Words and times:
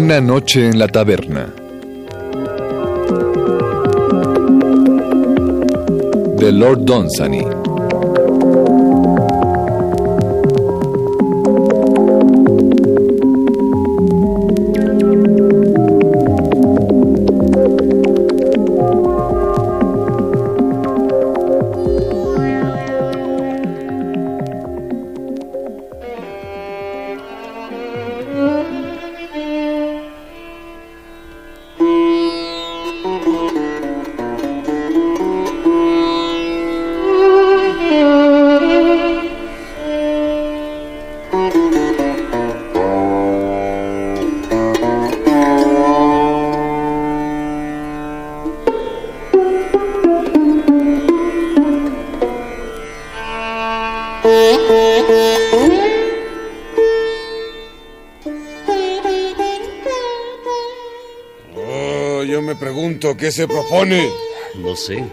Una 0.00 0.18
noche 0.18 0.66
en 0.66 0.78
la 0.78 0.88
taberna. 0.88 1.52
De 6.38 6.50
Lord 6.52 6.86
Dunsany. 6.86 7.59
Qué 63.20 63.30
se 63.30 63.46
propone 63.46 64.08
No 64.56 64.74
sé. 64.74 65.04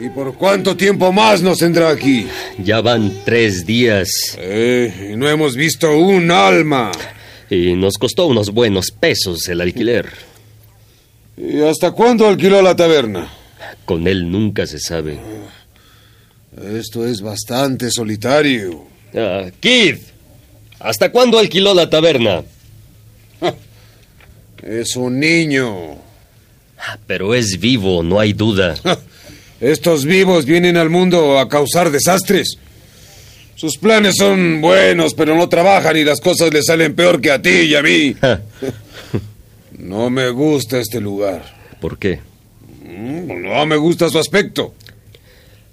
y 0.00 0.08
por 0.08 0.34
cuánto 0.34 0.76
tiempo 0.76 1.12
más 1.12 1.42
nos 1.42 1.58
tendrá 1.58 1.90
aquí. 1.90 2.26
Ya 2.58 2.80
van 2.80 3.12
tres 3.24 3.66
días 3.66 4.08
Eh, 4.38 5.10
y 5.12 5.16
no 5.16 5.28
hemos 5.28 5.54
visto 5.56 5.96
un 5.98 6.30
alma. 6.30 6.90
y 7.50 7.74
nos 7.74 7.98
costó 7.98 8.26
unos 8.26 8.50
buenos 8.50 8.90
pesos 8.90 9.46
el 9.48 9.60
alquiler. 9.60 10.06
¿Y 11.36 11.60
hasta 11.62 11.90
cuándo 11.92 12.26
alquiló 12.28 12.62
la 12.62 12.74
taberna? 12.76 13.28
Con 13.84 14.06
él 14.06 14.30
nunca 14.30 14.66
se 14.66 14.78
sabe. 14.78 15.18
Esto 16.74 17.06
es 17.06 17.20
bastante 17.22 17.90
solitario. 17.90 18.84
Ah, 19.14 19.46
Kid, 19.60 19.96
¿hasta 20.78 21.10
cuándo 21.10 21.38
alquiló 21.38 21.74
la 21.74 21.88
taberna? 21.90 22.42
Es 24.62 24.94
un 24.96 25.18
niño. 25.18 25.96
Ah, 26.84 26.98
Pero 27.06 27.34
es 27.34 27.58
vivo, 27.60 28.02
no 28.02 28.18
hay 28.18 28.32
duda. 28.32 28.74
Estos 29.60 30.04
vivos 30.04 30.44
vienen 30.44 30.76
al 30.76 30.90
mundo 30.90 31.38
a 31.38 31.48
causar 31.48 31.90
desastres. 31.90 32.56
Sus 33.54 33.76
planes 33.78 34.16
son 34.18 34.60
buenos, 34.60 35.14
pero 35.14 35.36
no 35.36 35.48
trabajan 35.48 35.96
y 35.96 36.02
las 36.02 36.20
cosas 36.20 36.52
le 36.52 36.62
salen 36.64 36.94
peor 36.96 37.20
que 37.20 37.30
a 37.30 37.40
ti 37.40 37.50
y 37.50 37.74
a 37.74 37.82
mí. 37.82 38.16
No 39.78 40.10
me 40.10 40.28
gusta 40.30 40.78
este 40.78 41.00
lugar. 41.00 41.42
¿Por 41.80 41.98
qué? 41.98 42.20
Mm, 42.84 43.42
No 43.42 43.66
me 43.66 43.76
gusta 43.76 44.08
su 44.10 44.18
aspecto. 44.18 44.74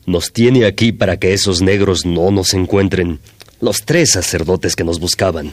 Nos 0.07 0.31
tiene 0.33 0.65
aquí 0.65 0.91
para 0.91 1.17
que 1.17 1.33
esos 1.33 1.61
negros 1.61 2.05
no 2.05 2.31
nos 2.31 2.53
encuentren. 2.55 3.19
Los 3.61 3.83
tres 3.83 4.11
sacerdotes 4.11 4.75
que 4.75 4.83
nos 4.85 4.99
buscaban. 4.99 5.51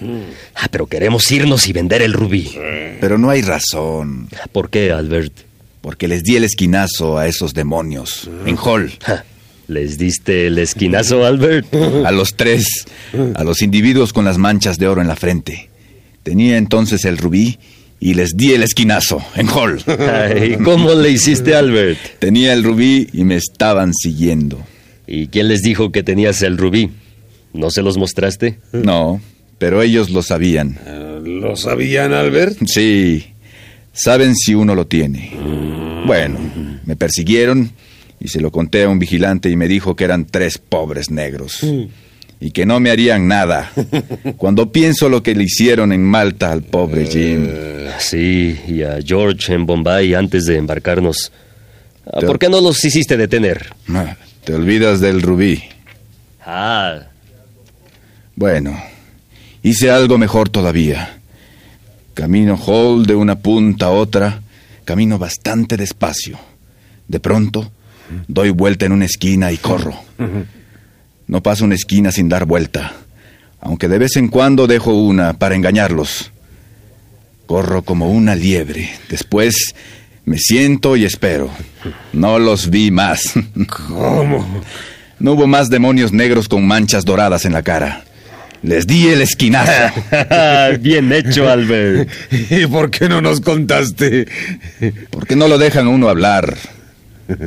Ah, 0.55 0.69
pero 0.71 0.87
queremos 0.87 1.31
irnos 1.33 1.67
y 1.69 1.73
vender 1.73 2.03
el 2.03 2.13
rubí. 2.13 2.53
Pero 3.01 3.19
no 3.19 3.31
hay 3.31 3.43
razón, 3.43 4.29
¿Por 4.53 4.71
qué, 4.71 4.93
Albert? 4.93 5.33
porque 5.81 6.09
les 6.09 6.23
di 6.25 6.35
el 6.37 6.43
esquinazo 6.45 7.17
a 7.19 7.29
esos 7.29 7.55
demonios, 7.55 8.29
en 8.45 8.57
Hall, 8.59 8.93
¿Les 9.69 9.99
diste 9.99 10.47
el 10.49 10.59
esquinazo, 10.59 11.25
Albert? 11.25 11.73
a 12.05 12.11
los 12.13 12.35
tres, 12.37 12.87
a 13.35 13.43
los 13.45 13.63
individuos 13.63 14.13
con 14.13 14.25
las 14.25 14.39
manchas 14.39 14.79
de 14.79 14.87
oro 14.89 15.01
en 15.01 15.09
la 15.09 15.17
frente. 15.17 15.69
Tenía 16.23 16.57
entonces 16.57 17.05
el 17.05 17.19
rubí 17.19 17.59
y 18.01 18.15
les 18.15 18.37
di 18.37 18.53
el 18.53 18.63
esquinazo, 18.63 19.21
en 19.37 19.49
Hall. 19.49 19.83
Ay, 19.87 20.57
¿Cómo 20.65 20.93
le 20.95 21.11
hiciste, 21.11 21.55
Albert? 21.55 21.99
Tenía 22.21 22.53
el 22.53 22.63
rubí 22.65 23.09
y 23.13 23.25
me 23.25 23.37
estaban 23.37 23.93
siguiendo. 23.95 24.61
¿Y 25.07 25.29
quién 25.29 25.49
les 25.49 25.63
dijo 25.63 25.91
que 25.93 26.03
tenías 26.03 26.43
el 26.43 26.59
rubí? 26.59 26.91
¿No 27.57 27.71
se 27.71 27.83
los 27.83 27.97
mostraste? 27.99 28.59
No, 28.73 29.21
pero 29.59 29.83
ellos 29.83 30.11
lo 30.11 30.23
sabían. 30.23 30.79
Eh, 30.87 31.21
¿Lo 31.25 31.57
sabían, 31.57 32.13
Albert? 32.13 32.59
Sí, 32.67 33.27
saben 33.93 34.35
si 34.37 34.55
uno 34.55 34.75
lo 34.75 34.87
tiene. 34.87 35.33
Bueno, 36.07 36.39
me 36.85 36.97
persiguieron 36.97 37.73
y 38.21 38.29
se 38.29 38.41
lo 38.41 38.51
conté 38.53 38.85
a 38.85 38.89
un 38.89 38.99
vigilante 38.99 39.51
y 39.51 39.57
me 39.57 39.69
dijo 39.69 39.97
que 39.97 40.05
eran 40.05 40.27
tres 40.27 40.59
pobres 40.59 41.11
negros 41.11 41.61
y 42.39 42.51
que 42.51 42.67
no 42.67 42.79
me 42.81 42.91
harían 42.91 43.27
nada. 43.29 43.73
Cuando 44.37 44.71
pienso 44.71 45.09
lo 45.09 45.23
que 45.23 45.35
le 45.35 45.45
hicieron 45.45 45.93
en 45.93 46.03
Malta 46.03 46.53
al 46.53 46.63
pobre 46.63 47.07
Jim. 47.07 47.49
Sí, 47.99 48.59
y 48.69 48.83
a 48.83 48.99
George 49.05 49.53
en 49.55 49.65
Bombay 49.67 50.15
antes 50.15 50.45
de 50.45 50.57
embarcarnos. 50.59 51.33
Ah, 52.07 52.21
¿Por 52.21 52.39
qué 52.39 52.49
no 52.49 52.61
los 52.61 52.85
hiciste 52.85 53.17
detener? 53.17 53.67
Ah, 53.89 54.17
Te 54.45 54.55
olvidas 54.55 55.01
del 55.01 55.23
rubí. 55.23 55.63
Ah, 56.45 57.01
Bueno, 58.37 58.79
hice 59.63 59.91
algo 59.91 60.19
mejor 60.19 60.51
todavía. 60.51 61.19
Camino 62.13 62.57
Hall 62.57 63.07
de 63.07 63.15
una 63.15 63.37
punta 63.39 63.87
a 63.87 63.91
otra, 63.91 64.43
camino 64.85 65.19
bastante 65.19 65.79
despacio. 65.79 66.39
De 67.09 67.19
pronto, 67.19 67.73
doy 68.29 68.51
vuelta 68.51 68.85
en 68.85 68.93
una 68.93 69.07
esquina 69.07 69.53
y 69.53 69.57
corro. 69.57 69.95
No 71.27 71.43
paso 71.43 71.65
una 71.65 71.77
esquina 71.77 72.13
sin 72.13 72.29
dar 72.29 72.45
vuelta, 72.45 72.93
aunque 73.61 73.89
de 73.89 73.99
vez 73.99 74.17
en 74.17 74.29
cuando 74.29 74.67
dejo 74.67 74.93
una 74.95 75.33
para 75.33 75.55
engañarlos. 75.55 76.31
Corro 77.47 77.83
como 77.83 78.11
una 78.11 78.35
liebre. 78.35 78.91
Después 79.09 79.75
me 80.27 80.37
siento 80.39 80.97
y 80.97 81.07
espero. 81.07 81.51
No 82.13 82.39
los 82.39 82.69
vi 82.69 82.91
más. 82.91 83.33
¿Cómo? 83.89 84.63
No 85.19 85.33
hubo 85.33 85.47
más 85.47 85.71
demonios 85.71 86.13
negros 86.13 86.49
con 86.49 86.67
manchas 86.67 87.05
doradas 87.05 87.47
en 87.47 87.55
la 87.55 87.63
cara. 87.63 88.05
Les 88.63 88.87
di 88.87 89.09
el 89.09 89.23
esquinazo. 89.23 89.93
bien 90.81 91.13
hecho, 91.13 91.49
Albert. 91.49 92.09
¿Y 92.51 92.67
por 92.67 92.91
qué 92.91 93.09
no 93.09 93.21
nos 93.21 93.41
contaste? 93.41 94.27
Porque 95.11 95.37
no 95.37 95.49
lo 95.49 95.59
dejan 95.59 95.87
a 95.87 95.91
uno 95.91 96.09
hablar. 96.09 96.57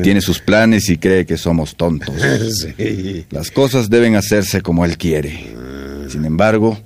Tiene 0.04 0.20
sus 0.22 0.40
planes 0.40 0.90
y 0.90 0.98
cree 0.98 1.26
que 1.26 1.38
somos 1.38 1.76
tontos. 1.76 2.16
Sí. 2.78 3.26
Las 3.32 3.52
cosas 3.52 3.90
deben 3.90 4.16
hacerse 4.16 4.62
como 4.62 4.86
él 4.86 4.98
quiere. 4.98 5.48
Sin 6.10 6.26
embargo, 6.26 6.78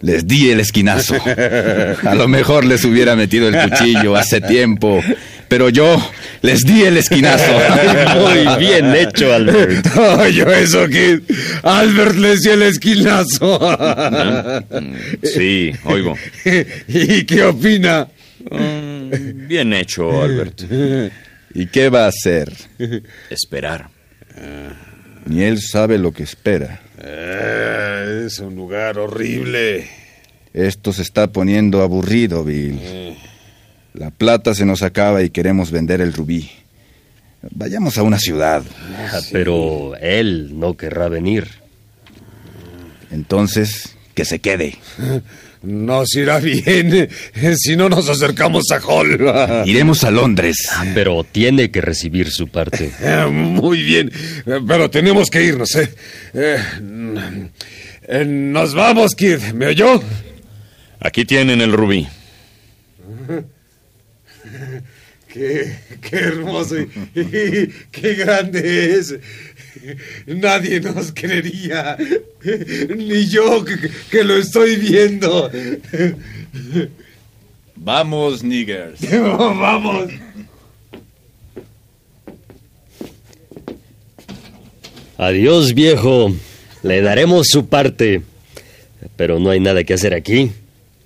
Les 0.00 0.26
di 0.26 0.50
el 0.50 0.58
esquinazo. 0.58 1.14
A 2.04 2.14
lo 2.16 2.26
mejor 2.26 2.64
les 2.64 2.84
hubiera 2.84 3.14
metido 3.14 3.48
el 3.48 3.70
cuchillo 3.70 4.16
hace 4.16 4.40
tiempo, 4.40 5.00
pero 5.52 5.68
yo 5.68 6.02
les 6.40 6.60
di 6.64 6.82
el 6.82 6.96
esquinazo. 6.96 7.52
Muy 8.16 8.58
bien 8.58 8.94
hecho, 8.94 9.34
Albert. 9.34 9.86
Oye, 10.18 10.62
eso, 10.62 10.88
Kid. 10.88 11.20
Albert 11.62 12.16
les 12.16 12.40
dio 12.40 12.54
el 12.54 12.62
esquinazo. 12.62 13.60
Sí, 15.22 15.70
oigo. 15.84 16.16
¿Y 16.88 17.24
qué 17.24 17.44
opina? 17.44 18.08
Mm, 18.50 19.46
bien 19.46 19.74
hecho, 19.74 20.22
Albert. 20.22 20.62
¿Y 21.52 21.66
qué 21.66 21.90
va 21.90 22.06
a 22.06 22.08
hacer? 22.08 22.50
Esperar. 23.28 23.90
Ni 25.26 25.42
él 25.42 25.60
sabe 25.60 25.98
lo 25.98 26.12
que 26.12 26.22
espera. 26.22 26.80
Eh, 26.98 28.24
es 28.26 28.38
un 28.38 28.54
lugar 28.54 28.98
horrible. 28.98 29.86
Esto 30.54 30.94
se 30.94 31.02
está 31.02 31.30
poniendo 31.30 31.82
aburrido, 31.82 32.42
Bill. 32.42 32.80
La 33.94 34.10
plata 34.10 34.54
se 34.54 34.64
nos 34.64 34.82
acaba 34.82 35.22
y 35.22 35.30
queremos 35.30 35.70
vender 35.70 36.00
el 36.00 36.12
rubí. 36.12 36.50
Vayamos 37.50 37.98
a 37.98 38.02
una 38.02 38.18
ciudad. 38.18 38.62
Ah, 38.96 39.20
Pero 39.32 39.94
él 40.00 40.58
no 40.58 40.76
querrá 40.76 41.08
venir. 41.08 41.48
Entonces, 43.10 43.96
que 44.14 44.24
se 44.24 44.38
quede. 44.38 44.78
Nos 45.62 46.16
irá 46.16 46.40
bien 46.40 47.08
si 47.56 47.76
no 47.76 47.88
nos 47.88 48.08
acercamos 48.08 48.64
a 48.72 48.80
Hall. 48.80 49.16
Iremos 49.64 50.02
a 50.02 50.10
Londres. 50.10 50.56
Ah, 50.72 50.84
Pero 50.92 51.22
tiene 51.22 51.70
que 51.70 51.80
recibir 51.80 52.32
su 52.32 52.48
parte. 52.48 52.90
Muy 53.30 53.80
bien, 53.84 54.10
pero 54.66 54.90
tenemos 54.90 55.30
que 55.30 55.44
irnos, 55.44 55.72
¿eh? 55.76 55.88
Eh, 56.34 56.58
eh, 58.08 58.24
nos 58.26 58.74
vamos, 58.74 59.14
Kid. 59.14 59.38
¿Me 59.54 59.66
oyó? 59.66 60.02
Aquí 60.98 61.24
tienen 61.24 61.60
el 61.60 61.72
rubí. 61.72 62.08
Qué, 65.32 65.74
qué 66.02 66.16
hermoso 66.16 66.78
y, 66.78 66.90
y 67.14 67.68
qué 67.90 68.14
grande 68.16 68.98
es. 68.98 69.14
Nadie 70.26 70.78
nos 70.78 71.10
creería, 71.10 71.96
ni 72.94 73.24
yo 73.28 73.64
que, 73.64 73.78
que 74.10 74.24
lo 74.24 74.36
estoy 74.36 74.76
viendo. 74.76 75.50
Vamos, 77.76 78.44
niggers. 78.44 79.00
Vamos. 79.10 80.10
Adiós, 85.16 85.72
viejo. 85.72 86.34
Le 86.82 87.00
daremos 87.00 87.46
su 87.48 87.66
parte. 87.68 88.22
Pero 89.16 89.38
no 89.38 89.50
hay 89.50 89.60
nada 89.60 89.82
que 89.84 89.94
hacer 89.94 90.14
aquí. 90.14 90.52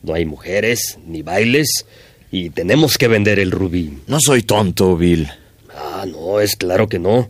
No 0.02 0.14
hay 0.14 0.24
mujeres, 0.24 0.98
ni 1.06 1.22
bailes. 1.22 1.86
Y 2.30 2.50
tenemos 2.50 2.98
que 2.98 3.08
vender 3.08 3.38
el 3.38 3.50
rubí. 3.50 3.98
No 4.06 4.18
soy 4.20 4.42
tonto, 4.42 4.96
Bill. 4.96 5.28
Ah, 5.74 6.04
no, 6.06 6.40
es 6.40 6.56
claro 6.56 6.88
que 6.88 6.98
no. 6.98 7.28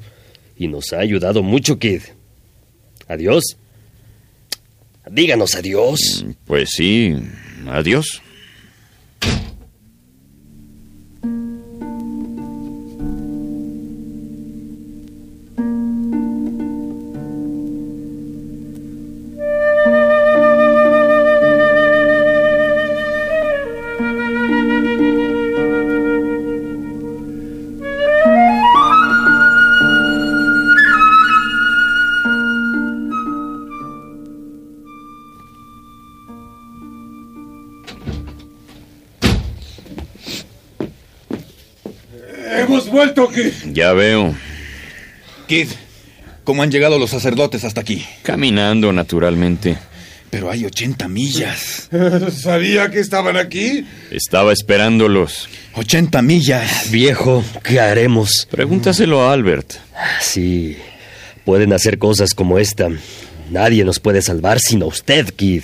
Y 0.59 0.69
nos 0.69 0.93
ha 0.93 1.01
ayudado 1.01 1.43
mucho, 1.43 1.79
Kid. 1.79 2.03
Adiós. 3.09 3.43
Díganos 5.11 5.55
adiós. 5.55 6.25
Pues 6.47 6.71
sí, 6.73 7.15
adiós. 7.69 8.23
Hemos 42.59 42.89
vuelto, 42.89 43.29
Kid. 43.29 43.53
Ya 43.73 43.93
veo. 43.93 44.35
Kid, 45.47 45.69
¿cómo 46.45 46.63
han 46.63 46.71
llegado 46.71 46.99
los 46.99 47.11
sacerdotes 47.11 47.65
hasta 47.65 47.81
aquí? 47.81 48.05
Caminando, 48.23 48.93
naturalmente. 48.93 49.79
Pero 50.31 50.51
hay 50.51 50.65
80 50.65 51.09
millas. 51.09 51.89
¿Sabía 52.33 52.91
que 52.91 53.01
estaban 53.01 53.37
aquí? 53.37 53.87
Estaba 54.11 54.53
esperándolos. 54.53 55.49
80 55.75 56.23
millas. 56.23 56.91
Viejo, 56.91 57.45
¿qué 57.63 57.81
haremos? 57.81 58.47
Pregúntaselo 58.51 59.23
a 59.23 59.33
Albert. 59.33 59.75
Sí, 60.21 60.77
pueden 61.45 61.73
hacer 61.73 61.99
cosas 61.99 62.35
como 62.35 62.59
esta. 62.59 62.89
Nadie 63.51 63.85
nos 63.85 64.01
puede 64.01 64.23
salvar 64.23 64.59
sino 64.59 64.87
usted, 64.87 65.29
Kid. 65.31 65.63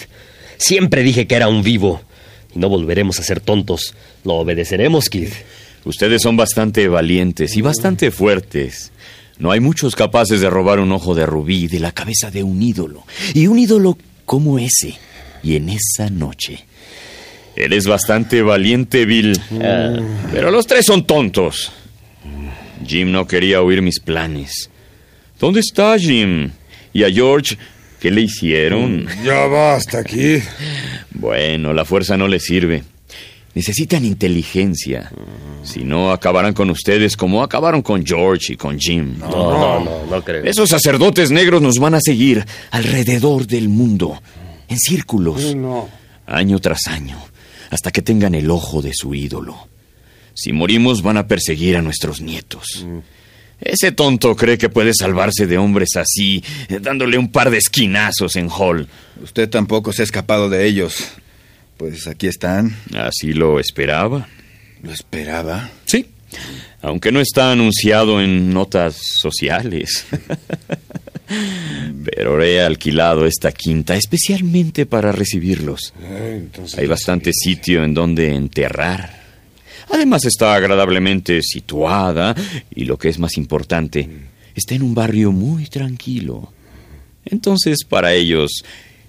Siempre 0.58 1.02
dije 1.02 1.26
que 1.26 1.34
era 1.34 1.49
un 1.49 1.62
vivo. 1.62 2.00
Y 2.54 2.58
no 2.58 2.69
volveremos 2.69 3.19
a 3.19 3.25
ser 3.25 3.40
tontos. 3.40 3.94
Lo 4.25 4.34
obedeceremos, 4.34 5.08
Kid. 5.08 5.31
Ustedes 5.84 6.23
son 6.23 6.37
bastante 6.37 6.87
valientes 6.88 7.56
y 7.56 7.61
bastante 7.61 8.11
fuertes. 8.11 8.93
No 9.38 9.50
hay 9.50 9.61
muchos 9.61 9.96
capaces 9.96 10.40
de 10.40 10.49
robar 10.49 10.79
un 10.79 10.93
ojo 10.93 11.14
de 11.14 11.26
rubí 11.26 11.67
de 11.67 11.81
la 11.81 11.93
cabeza 11.93 12.31
de 12.31 12.44
un 12.44 12.62
ídolo. 12.62 13.05
Y 13.34 13.49
un 13.49 13.58
ídolo 13.58 13.99
como 14.25 14.58
ese. 14.58 14.94
Y 15.43 15.56
en 15.56 15.70
esa 15.70 16.08
noche. 16.11 16.64
Eres 17.56 17.87
bastante 17.87 18.43
valiente, 18.43 19.05
Bill. 19.05 19.38
Ah, 19.61 19.96
pero 20.32 20.50
los 20.50 20.67
tres 20.67 20.87
son 20.87 21.06
tontos. 21.06 21.73
Jim 22.87 23.11
no 23.11 23.26
quería 23.26 23.62
oír 23.62 23.82
mis 23.82 24.00
planes. 24.00 24.70
¿Dónde 25.38 25.61
está 25.61 25.99
Jim? 25.99 26.50
¿Y 26.93 27.02
a 27.02 27.11
George? 27.11 27.56
¿Qué 28.00 28.11
le 28.11 28.23
hicieron? 28.23 29.06
Ya 29.25 29.46
basta, 29.46 30.02
Kid. 30.02 30.40
Bueno, 31.11 31.73
la 31.73 31.85
fuerza 31.85 32.17
no 32.17 32.28
les 32.28 32.44
sirve. 32.44 32.85
Necesitan 33.54 34.04
inteligencia. 34.04 35.11
Si 35.62 35.85
no, 35.85 36.11
acabarán 36.11 36.54
con 36.54 36.71
ustedes 36.71 37.16
como 37.16 37.42
acabaron 37.42 37.82
con 37.82 38.04
George 38.04 38.54
y 38.54 38.56
con 38.56 38.78
Jim. 38.80 39.18
No, 39.18 39.28
no, 39.30 39.80
no, 39.85 40.06
no 40.11 40.25
creo. 40.25 40.44
Esos 40.44 40.71
sacerdotes 40.71 41.30
negros 41.30 41.61
nos 41.61 41.78
van 41.78 41.94
a 41.94 42.00
seguir 42.00 42.44
alrededor 42.71 43.47
del 43.47 43.68
mundo, 43.68 44.21
en 44.68 44.78
círculos, 44.78 45.54
No. 45.54 45.88
año 46.26 46.59
tras 46.61 46.87
año, 46.87 47.18
hasta 47.71 47.90
que 47.90 48.00
tengan 48.00 48.35
el 48.35 48.50
ojo 48.50 48.80
de 48.80 48.92
su 48.94 49.14
ídolo. 49.14 49.68
Si 50.35 50.52
morimos, 50.54 51.02
van 51.02 51.18
a 51.18 51.28
perseguir 51.28 51.76
a 51.76 51.82
nuestros 51.82 52.23
nietos. 52.23 52.87
Ese 53.61 53.92
tonto 53.92 54.35
cree 54.35 54.56
que 54.56 54.71
puede 54.71 54.92
salvarse 54.94 55.47
de 55.47 55.59
hombres 55.59 55.90
así, 55.97 56.42
eh, 56.68 56.78
dándole 56.80 57.18
un 57.18 57.30
par 57.30 57.50
de 57.50 57.59
esquinazos 57.59 58.35
en 58.37 58.49
Hall. 58.50 58.88
Usted 59.23 59.49
tampoco 59.50 59.92
se 59.92 60.02
ha 60.02 60.04
escapado 60.04 60.49
de 60.49 60.66
ellos. 60.66 61.04
Pues 61.83 62.07
aquí 62.07 62.29
están. 62.29 62.77
Así 62.95 63.33
lo 63.33 63.59
esperaba. 63.59 64.29
Lo 64.85 64.93
esperaba. 64.93 65.69
Sí, 65.85 66.07
aunque 66.81 67.11
no 67.11 67.21
está 67.21 67.51
anunciado 67.51 68.23
en 68.23 68.55
notas 68.55 69.01
sociales. 69.19 70.07
Pero 72.05 72.41
he 72.41 72.62
alquilado 72.62 73.27
esta 73.27 73.51
quinta 73.51 73.97
especialmente 73.97 74.87
para 74.87 75.11
recibirlos. 75.11 75.93
Entonces, 76.01 76.79
Hay 76.79 76.87
bastante 76.87 77.33
sitio 77.33 77.83
en 77.83 77.95
donde 77.95 78.33
enterrar. 78.33 79.21
Además 79.91 80.25
está 80.25 80.55
agradablemente 80.55 81.43
situada 81.43 82.33
y 82.73 82.85
lo 82.85 82.97
que 82.97 83.09
es 83.09 83.19
más 83.19 83.37
importante, 83.37 84.09
está 84.55 84.77
en 84.77 84.83
un 84.83 84.95
barrio 84.95 85.33
muy 85.33 85.67
tranquilo. 85.67 86.53
Entonces, 87.25 87.79
para 87.83 88.15
ellos, 88.15 88.62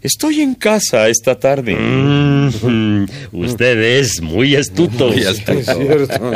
estoy 0.03 0.41
en 0.41 0.53
casa 0.53 1.07
esta 1.09 1.39
tarde. 1.39 1.75
Mm, 1.75 3.05
usted 3.31 3.81
es 3.99 4.21
muy 4.21 4.55
astuto. 4.55 5.09
Muy 5.09 5.23
astuto. 5.23 5.59
es 5.59 5.65
cierto. 5.65 6.31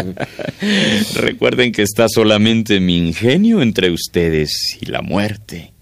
Recuerden 1.22 1.72
que 1.72 1.84
está 1.84 2.08
solamente 2.10 2.80
mi 2.80 2.98
ingenio 2.98 3.62
entre 3.62 3.92
ustedes 3.92 4.78
y 4.82 4.88
la 4.88 5.02
muerte. 5.02 5.74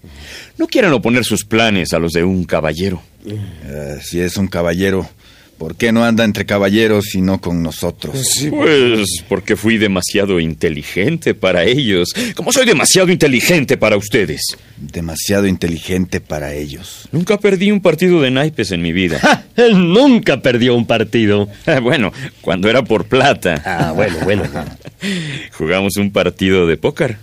No 0.57 0.67
quieran 0.67 0.93
oponer 0.93 1.23
sus 1.23 1.45
planes 1.45 1.93
a 1.93 1.99
los 1.99 2.11
de 2.13 2.23
un 2.23 2.43
caballero. 2.45 3.01
Eh, 3.25 3.97
si 4.01 4.19
es 4.19 4.37
un 4.37 4.47
caballero, 4.47 5.09
¿por 5.57 5.75
qué 5.75 5.91
no 5.91 6.03
anda 6.03 6.23
entre 6.23 6.45
caballeros 6.45 7.15
y 7.15 7.21
no 7.21 7.39
con 7.39 7.63
nosotros? 7.63 8.19
Sí, 8.19 8.49
Pues 8.49 9.05
porque 9.27 9.55
fui 9.55 9.77
demasiado 9.77 10.39
inteligente 10.39 11.33
para 11.33 11.63
ellos, 11.63 12.09
como 12.35 12.51
soy 12.51 12.65
demasiado 12.65 13.11
inteligente 13.11 13.77
para 13.77 13.97
ustedes. 13.97 14.41
Demasiado 14.77 15.47
inteligente 15.47 16.19
para 16.19 16.53
ellos. 16.53 17.07
Nunca 17.11 17.37
perdí 17.39 17.71
un 17.71 17.81
partido 17.81 18.21
de 18.21 18.31
naipes 18.31 18.71
en 18.71 18.81
mi 18.81 18.91
vida. 18.91 19.19
Ja, 19.19 19.45
Él 19.55 19.93
nunca 19.93 20.41
perdió 20.41 20.75
un 20.75 20.85
partido. 20.85 21.47
bueno, 21.81 22.11
cuando 22.41 22.69
era 22.69 22.83
por 22.83 23.05
plata. 23.05 23.61
Ah, 23.65 23.91
bueno, 23.93 24.17
bueno. 24.23 24.43
Jugamos 25.57 25.95
un 25.97 26.11
partido 26.11 26.67
de 26.67 26.77
póker. 26.77 27.17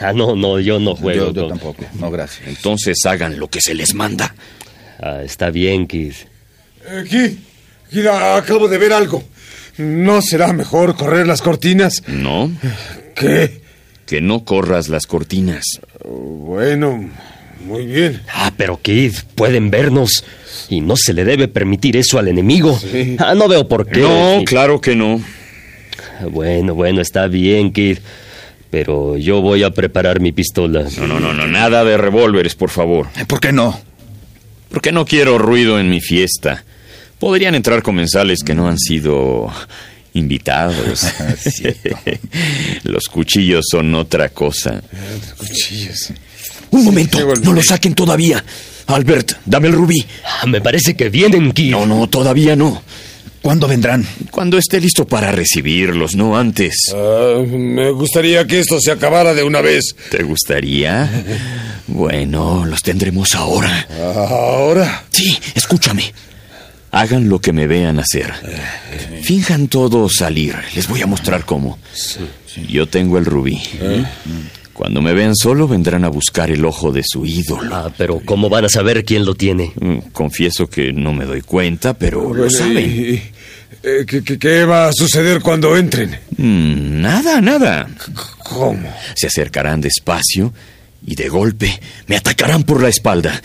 Ah, 0.00 0.12
no, 0.12 0.34
no, 0.34 0.58
yo 0.58 0.80
no 0.80 0.96
juego. 0.96 1.26
yo, 1.26 1.42
yo 1.42 1.48
tampoco. 1.48 1.84
No, 2.00 2.10
gracias. 2.10 2.48
Entonces 2.48 2.96
hagan 3.04 3.38
lo 3.38 3.48
que 3.48 3.60
se 3.60 3.74
les 3.74 3.94
manda. 3.94 4.34
Ah, 5.00 5.22
está 5.24 5.50
bien, 5.50 5.86
Kid. 5.86 6.14
Eh, 6.88 7.04
Kid, 7.08 7.38
Kid, 7.90 8.06
a- 8.06 8.36
acabo 8.36 8.68
de 8.68 8.78
ver 8.78 8.92
algo. 8.92 9.22
¿No 9.78 10.22
será 10.22 10.52
mejor 10.52 10.96
correr 10.96 11.26
las 11.26 11.42
cortinas? 11.42 12.02
No, 12.06 12.50
¿Qué? 13.16 13.60
que 14.06 14.20
no 14.20 14.44
corras 14.44 14.88
las 14.88 15.06
cortinas. 15.06 15.64
Bueno, 16.04 17.10
muy 17.66 17.86
bien. 17.86 18.20
Ah, 18.32 18.52
pero 18.56 18.80
Kid, 18.80 19.14
pueden 19.34 19.70
vernos. 19.70 20.24
Y 20.68 20.80
no 20.80 20.94
se 20.96 21.12
le 21.12 21.24
debe 21.24 21.48
permitir 21.48 21.96
eso 21.96 22.18
al 22.18 22.28
enemigo. 22.28 22.78
Sí. 22.78 23.16
Ah, 23.18 23.34
no 23.34 23.48
veo 23.48 23.66
por 23.66 23.86
qué. 23.86 24.00
No, 24.00 24.36
Kid. 24.40 24.44
claro 24.46 24.80
que 24.80 24.94
no. 24.94 25.20
Bueno, 26.30 26.74
bueno, 26.74 27.00
está 27.00 27.26
bien, 27.26 27.72
Kid. 27.72 27.98
Pero 28.70 29.16
yo 29.16 29.40
voy 29.40 29.62
a 29.62 29.70
preparar 29.70 30.20
mi 30.20 30.32
pistola. 30.32 30.84
No, 30.98 31.06
no, 31.06 31.18
no, 31.20 31.32
no, 31.32 31.46
nada 31.46 31.84
de 31.84 31.96
revólveres, 31.96 32.54
por 32.54 32.70
favor. 32.70 33.08
¿Por 33.26 33.40
qué 33.40 33.52
no? 33.52 33.80
Porque 34.70 34.92
no 34.92 35.04
quiero 35.04 35.38
ruido 35.38 35.78
en 35.80 35.88
mi 35.90 36.00
fiesta. 36.00 36.64
Podrían 37.18 37.54
entrar 37.54 37.82
comensales 37.82 38.40
que 38.44 38.54
no 38.54 38.68
han 38.68 38.78
sido 38.78 39.50
invitados. 40.14 41.06
Los 42.84 43.04
cuchillos 43.04 43.64
son 43.70 43.94
otra 43.94 44.28
cosa. 44.30 44.82
Cuchillos. 45.36 46.12
Un 46.70 46.84
momento, 46.84 47.18
no 47.42 47.52
lo 47.52 47.62
saquen 47.62 47.94
todavía. 47.94 48.44
Albert, 48.86 49.32
dame 49.46 49.68
el 49.68 49.74
rubí. 49.74 50.04
Ah, 50.24 50.46
me 50.46 50.60
parece 50.60 50.94
que 50.96 51.08
vienen, 51.08 51.52
Kid. 51.52 51.70
No, 51.70 51.86
no, 51.86 52.08
todavía 52.08 52.56
no. 52.56 52.82
¿Cuándo 53.40 53.68
vendrán? 53.68 54.06
Cuando 54.30 54.56
esté 54.56 54.80
listo 54.80 55.06
para 55.06 55.30
recibirlos, 55.30 56.16
no 56.16 56.36
antes. 56.36 56.74
Ah, 56.94 57.42
me 57.46 57.90
gustaría 57.90 58.46
que 58.46 58.60
esto 58.60 58.80
se 58.80 58.90
acabara 58.90 59.34
de 59.34 59.42
una 59.42 59.60
vez. 59.60 59.94
¿Te 60.10 60.22
gustaría? 60.22 61.10
Bueno, 61.86 62.64
los 62.64 62.82
tendremos 62.82 63.34
ahora. 63.34 63.86
Ahora. 64.00 65.04
Sí, 65.10 65.38
escúchame. 65.54 66.14
Hagan 66.94 67.28
lo 67.28 67.40
que 67.40 67.52
me 67.52 67.66
vean 67.66 67.98
hacer. 67.98 68.32
Finjan 69.22 69.68
todo 69.68 70.08
salir. 70.08 70.54
Les 70.74 70.86
voy 70.88 71.02
a 71.02 71.06
mostrar 71.06 71.44
cómo. 71.44 71.78
Yo 72.68 72.86
tengo 72.88 73.18
el 73.18 73.24
rubí. 73.24 73.60
Cuando 74.72 75.00
me 75.00 75.12
vean 75.14 75.36
solo, 75.36 75.68
vendrán 75.68 76.04
a 76.04 76.08
buscar 76.08 76.50
el 76.50 76.64
ojo 76.64 76.90
de 76.92 77.02
su 77.04 77.24
ídolo. 77.26 77.74
Ah, 77.74 77.90
pero 77.96 78.20
¿cómo 78.24 78.48
van 78.48 78.64
a 78.64 78.68
saber 78.68 79.04
quién 79.04 79.24
lo 79.24 79.34
tiene? 79.34 79.72
Mm, 79.80 79.98
Confieso 80.12 80.68
que 80.68 80.92
no 80.92 81.12
me 81.12 81.24
doy 81.26 81.42
cuenta, 81.42 81.94
pero 81.94 82.34
lo 82.34 82.50
saben. 82.50 83.22
eh, 83.84 84.04
¿qué, 84.06 84.22
qué- 84.24 84.38
qué 84.38 84.64
va 84.64 84.88
a 84.88 84.92
suceder 84.92 85.40
cuando 85.40 85.76
entren? 85.76 86.18
Mm, 86.36 87.00
Nada, 87.00 87.40
nada. 87.40 87.88
¿Cómo? 88.42 88.88
Se 89.14 89.26
acercarán 89.28 89.80
despacio 89.80 90.52
y 91.06 91.14
de 91.14 91.28
golpe 91.28 91.80
me 92.08 92.16
atacarán 92.16 92.64
por 92.64 92.82
la 92.82 92.88
espalda. 92.88 93.40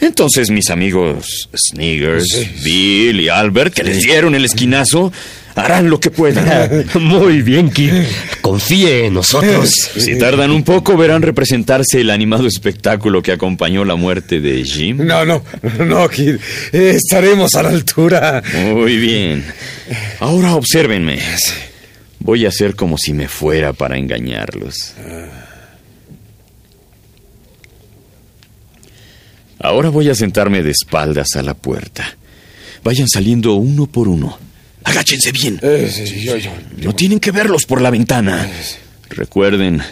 Entonces 0.00 0.50
mis 0.50 0.70
amigos 0.70 1.48
Sniggers, 1.54 2.46
Bill 2.62 3.20
y 3.20 3.28
Albert, 3.28 3.74
que 3.74 3.82
les 3.82 4.02
dieron 4.02 4.34
el 4.34 4.44
esquinazo, 4.44 5.12
harán 5.54 5.90
lo 5.90 6.00
que 6.00 6.10
puedan. 6.10 6.86
Muy 7.00 7.42
bien, 7.42 7.70
Kid. 7.70 7.92
Confíe 8.40 9.06
en 9.06 9.14
nosotros. 9.14 9.72
Si 10.00 10.18
tardan 10.18 10.50
un 10.50 10.62
poco, 10.64 10.96
verán 10.96 11.22
representarse 11.22 12.00
el 12.00 12.10
animado 12.10 12.46
espectáculo 12.46 13.22
que 13.22 13.32
acompañó 13.32 13.84
la 13.84 13.96
muerte 13.96 14.40
de 14.40 14.64
Jim. 14.64 14.98
No, 15.04 15.24
no, 15.26 15.42
no, 15.84 16.08
Kid. 16.08 16.36
Estaremos 16.72 17.54
a 17.54 17.62
la 17.62 17.68
altura. 17.70 18.42
Muy 18.72 18.96
bien. 18.96 19.44
Ahora 20.20 20.54
obsérvenme. 20.54 21.18
Voy 22.20 22.46
a 22.46 22.48
hacer 22.48 22.74
como 22.74 22.96
si 22.98 23.12
me 23.12 23.28
fuera 23.28 23.72
para 23.72 23.98
engañarlos. 23.98 24.94
Ahora 29.60 29.90
voy 29.90 30.08
a 30.08 30.14
sentarme 30.14 30.62
de 30.62 30.70
espaldas 30.70 31.36
a 31.36 31.42
la 31.42 31.54
puerta. 31.54 32.16
Vayan 32.82 33.08
saliendo 33.08 33.54
uno 33.54 33.86
por 33.86 34.08
uno. 34.08 34.38
Agáchense 34.84 35.32
bien. 35.32 35.60
Eh. 35.62 36.50
No 36.78 36.94
tienen 36.94 37.20
que 37.20 37.30
verlos 37.30 37.66
por 37.66 37.82
la 37.82 37.90
ventana. 37.90 38.48
Recuerden, 39.10 39.82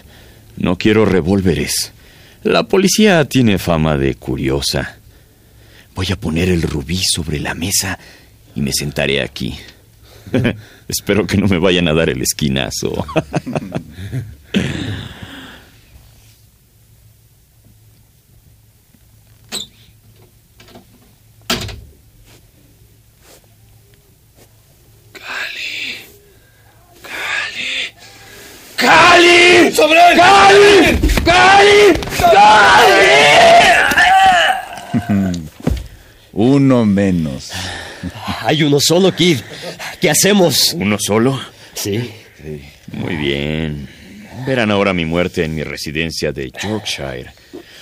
no 0.57 0.77
quiero 0.79 1.05
revólveres. 1.05 1.93
La 2.45 2.65
policía 2.65 3.25
tiene 3.27 3.59
fama 3.59 3.99
de 3.99 4.15
curiosa. 4.15 4.97
Voy 5.95 6.07
a 6.13 6.17
poner 6.17 6.49
el 6.49 6.63
rubí 6.63 7.01
sobre 7.05 7.39
la 7.39 7.55
mesa 7.55 7.99
y 8.55 8.63
me 8.63 8.73
sentaré 8.73 9.21
aquí. 9.21 9.55
Espero 10.89 11.27
que 11.27 11.37
no 11.37 11.47
me 11.47 11.59
vayan 11.59 11.89
a 11.89 11.93
dar 11.93 12.09
el 12.09 12.23
esquinazo. 12.23 13.07
¡Cali! 29.69 29.75
¡Sobre 29.75 29.99
él! 30.13 30.99
¡Cali! 31.25 31.99
¡Cali! 32.33 32.99
Uno 36.33 36.85
menos. 36.85 37.51
Hay 38.41 38.63
uno 38.63 38.79
solo, 38.81 39.15
Kid. 39.15 39.39
¿Qué 40.01 40.09
hacemos? 40.09 40.73
¿Uno 40.75 40.97
solo? 41.01 41.41
Sí. 41.75 42.11
Muy 42.93 43.17
bien. 43.17 43.89
Verán 44.47 44.71
ahora 44.71 44.95
mi 44.95 45.05
muerte 45.05 45.45
en 45.45 45.55
mi 45.55 45.65
residencia 45.65 46.33
de 46.33 46.51
Yorkshire. 46.51 47.33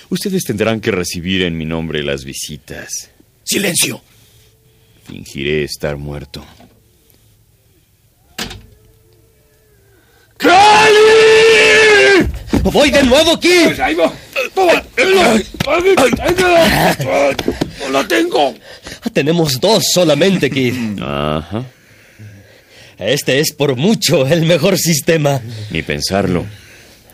Ustedes 0.09 0.43
tendrán 0.43 0.81
que 0.81 0.91
recibir 0.91 1.43
en 1.43 1.57
mi 1.57 1.65
nombre 1.65 2.01
las 2.03 2.25
visitas. 2.25 3.11
¡Silencio! 3.43 4.01
Fingiré 5.05 5.63
estar 5.63 5.97
muerto. 5.97 6.43
¡Voy 12.71 12.91
de 12.91 13.03
nuevo, 13.03 13.39
Kid! 13.39 13.79
¡Ahí 13.79 13.95
va! 13.95 14.11
¡Toma! 14.53 14.83
¡No 17.79 17.89
la 17.91 18.07
tengo! 18.07 18.55
Tenemos 19.13 19.59
dos 19.59 19.85
solamente, 19.93 20.49
Kid. 20.49 20.73
Ajá. 21.01 21.65
Este 22.97 23.39
es 23.39 23.53
por 23.53 23.75
mucho 23.75 24.25
el 24.27 24.45
mejor 24.45 24.77
sistema. 24.77 25.41
Ni 25.71 25.81
pensarlo. 25.81 26.45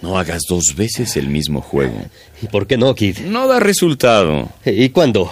No 0.02 0.18
hagas 0.18 0.42
dos 0.48 0.76
veces 0.76 1.16
el 1.18 1.28
mismo 1.28 1.62
juego. 1.62 2.06
¿Y 2.42 2.48
por 2.48 2.68
qué 2.68 2.78
no, 2.78 2.94
Kid? 2.96 3.20
No 3.20 3.48
da 3.48 3.60
resultado. 3.60 4.50
¿Y 4.66 4.90
cuándo? 4.90 5.32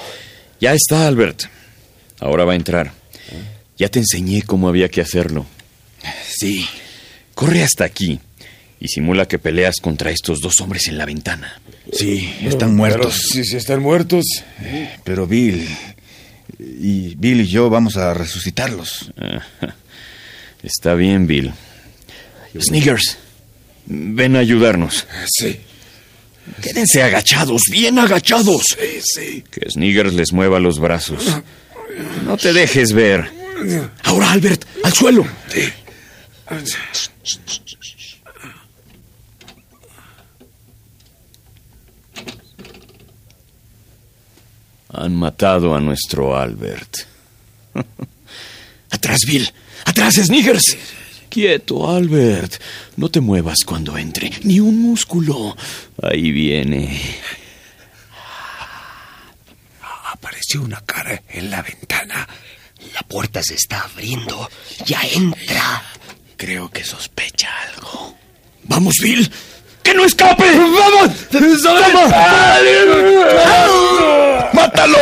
Ya 0.60 0.74
está, 0.74 1.08
Albert. 1.08 1.44
Ahora 2.20 2.46
va 2.46 2.54
a 2.54 2.58
entrar. 2.58 2.92
Ya 3.78 3.90
te 3.90 4.00
enseñé 4.00 4.44
cómo 4.44 4.70
había 4.70 4.90
que 4.90 5.02
hacerlo. 5.02 5.46
Sí. 6.28 6.66
Corre 7.34 7.64
hasta 7.64 7.86
aquí 7.86 8.20
y 8.82 8.88
simula 8.88 9.28
que 9.28 9.40
peleas 9.40 9.78
contra 9.80 10.10
estos 10.12 10.40
dos 10.42 10.60
hombres 10.60 10.88
en 10.88 10.98
la 10.98 11.06
ventana. 11.06 11.62
Sí, 11.94 12.34
están 12.42 12.70
Pero 12.70 12.78
muertos. 12.78 13.22
si, 13.32 13.46
si 13.46 13.56
están 13.56 13.82
muertos. 13.82 14.26
Pero 15.04 15.28
Bill. 15.28 15.68
Y 16.60 17.16
Bill 17.16 17.42
y 17.42 17.48
yo 17.48 17.70
vamos 17.70 17.96
a 17.96 18.14
resucitarlos. 18.14 19.14
Está 20.64 20.96
bien, 20.96 21.28
Bill. 21.28 21.54
Sniggers, 22.60 23.18
ven 23.86 24.36
a 24.36 24.40
ayudarnos. 24.40 25.08
Sí. 25.28 25.60
Quédense 26.62 27.04
agachados, 27.04 27.62
bien 27.72 27.98
agachados. 28.00 28.64
Sí, 28.78 29.00
sí. 29.02 29.44
Que 29.50 29.70
Sniggers 29.70 30.14
les 30.14 30.34
mueva 30.34 30.60
los 30.60 30.80
brazos. 30.80 31.24
No 32.26 32.36
te 32.36 32.52
dejes 32.52 32.94
ver. 32.94 33.30
Ahora, 34.04 34.32
Albert, 34.32 34.66
al 34.84 34.94
suelo. 34.94 35.26
Han 44.94 45.16
matado 45.16 45.74
a 45.74 45.80
nuestro 45.80 46.38
Albert. 46.38 46.98
Atrás, 48.90 49.22
Bill. 49.26 49.50
Atrás, 49.86 50.16
Sniggers. 50.16 50.78
Quieto, 51.30 51.90
Albert. 51.90 52.62
No 52.98 53.10
te 53.10 53.22
muevas 53.22 53.60
cuando 53.66 53.98
entre. 53.98 54.32
Ni 54.44 54.60
un 54.60 54.82
músculo. 54.82 55.56
Ahí 56.02 56.32
viene. 56.32 57.00
Apareció 60.12 60.62
una 60.62 60.82
cara 60.82 61.24
en 61.30 61.50
la 61.50 61.62
ventana. 61.62 62.28
La 62.94 63.02
puerta 63.04 63.42
se 63.42 63.56
está 63.56 63.84
abriendo. 63.84 64.50
Ya 64.86 65.02
entra. 65.04 65.84
Creo 66.36 66.70
que 66.70 66.84
sospecha 66.84 67.50
algo. 67.74 68.18
¡Vamos, 68.64 68.96
Bill! 69.02 69.32
¡Que 69.84 69.94
no 69.94 70.06
escape! 70.06 70.44
¡Vamos! 70.56 71.10
¡Mátalo! 74.54 74.98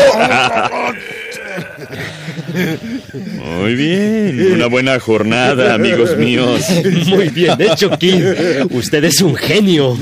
Muy 3.33 3.75
bien. 3.75 4.53
Una 4.53 4.67
buena 4.67 5.00
jornada, 5.00 5.74
amigos 5.74 6.17
míos. 6.17 6.65
Muy 7.07 7.29
bien 7.29 7.55
hecho, 7.59 7.89
Kid. 7.98 8.24
Usted 8.71 9.03
es 9.03 9.21
un 9.21 9.36
genio. 9.36 9.98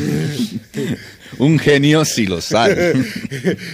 Un 1.40 1.60
genio 1.60 2.06
si 2.06 2.26
lo 2.26 2.42
sabe. 2.42 2.94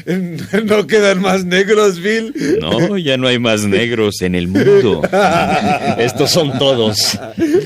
¿No 0.66 0.88
quedan 0.88 1.22
más 1.22 1.46
negros, 1.46 2.00
Bill? 2.02 2.34
No, 2.60 2.98
ya 2.98 3.18
no 3.18 3.28
hay 3.28 3.40
más 3.40 3.64
negros 3.64 4.22
en 4.22 4.36
el 4.36 4.48
mundo. 4.48 5.02
Estos 5.98 6.32
son 6.32 6.58
todos. 6.60 7.18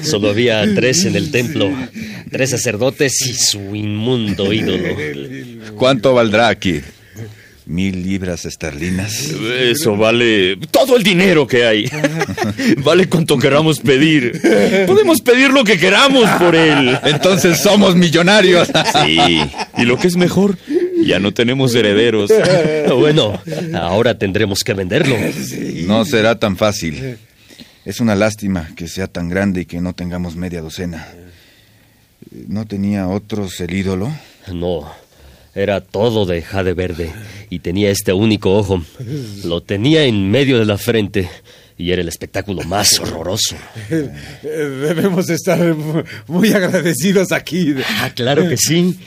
Solo 0.03 0.29
había 0.29 0.63
tres 0.75 1.05
en 1.05 1.15
el 1.15 1.31
templo. 1.31 1.71
Tres 2.31 2.51
sacerdotes 2.51 3.21
y 3.25 3.33
su 3.33 3.75
inmundo 3.75 4.53
ídolo. 4.53 4.95
¿Cuánto 5.75 6.13
valdrá 6.13 6.49
aquí? 6.49 6.81
¿Mil 7.67 8.01
libras 8.01 8.45
esterlinas? 8.45 9.29
Eso 9.59 9.97
vale 9.97 10.55
todo 10.71 10.95
el 10.95 11.03
dinero 11.03 11.45
que 11.45 11.65
hay. 11.65 11.89
Vale 12.77 13.09
cuanto 13.09 13.37
queramos 13.37 13.79
pedir. 13.79 14.41
Podemos 14.87 15.19
pedir 15.21 15.51
lo 15.51 15.65
que 15.65 15.77
queramos 15.77 16.29
por 16.39 16.55
él. 16.55 16.97
Entonces 17.03 17.59
somos 17.61 17.95
millonarios. 17.95 18.69
Sí, 19.03 19.19
y 19.77 19.83
lo 19.83 19.97
que 19.97 20.07
es 20.07 20.15
mejor, 20.15 20.57
ya 21.03 21.19
no 21.19 21.33
tenemos 21.33 21.75
herederos. 21.75 22.31
Bueno, 22.87 23.41
ahora 23.73 24.17
tendremos 24.17 24.63
que 24.63 24.73
venderlo. 24.73 25.17
No 25.85 26.05
será 26.05 26.39
tan 26.39 26.55
fácil. 26.55 27.17
Es 27.83 27.99
una 27.99 28.15
lástima 28.15 28.69
que 28.77 28.87
sea 28.87 29.07
tan 29.07 29.27
grande 29.27 29.61
y 29.61 29.65
que 29.65 29.81
no 29.81 29.93
tengamos 29.93 30.37
media 30.37 30.61
docena. 30.61 31.07
¿No 32.47 32.65
tenía 32.65 33.07
otros 33.07 33.59
el 33.59 33.73
ídolo? 33.73 34.13
No, 34.53 34.89
era 35.57 35.81
todo 35.81 36.25
de 36.27 36.43
jade 36.43 36.73
verde 36.73 37.11
y 37.49 37.59
tenía 37.59 37.89
este 37.89 38.13
único 38.13 38.55
ojo. 38.55 38.83
Lo 39.43 39.61
tenía 39.61 40.03
en 40.03 40.29
medio 40.29 40.59
de 40.59 40.65
la 40.65 40.77
frente 40.77 41.29
y 41.77 41.91
era 41.91 42.01
el 42.01 42.07
espectáculo 42.07 42.61
más 42.63 42.99
horroroso. 42.99 43.55
Debemos 44.43 45.29
estar 45.29 45.75
muy 46.27 46.51
agradecidos 46.53 47.31
aquí. 47.31 47.73
Ah, 47.99 48.11
claro 48.13 48.47
que 48.47 48.57
sí. 48.57 48.97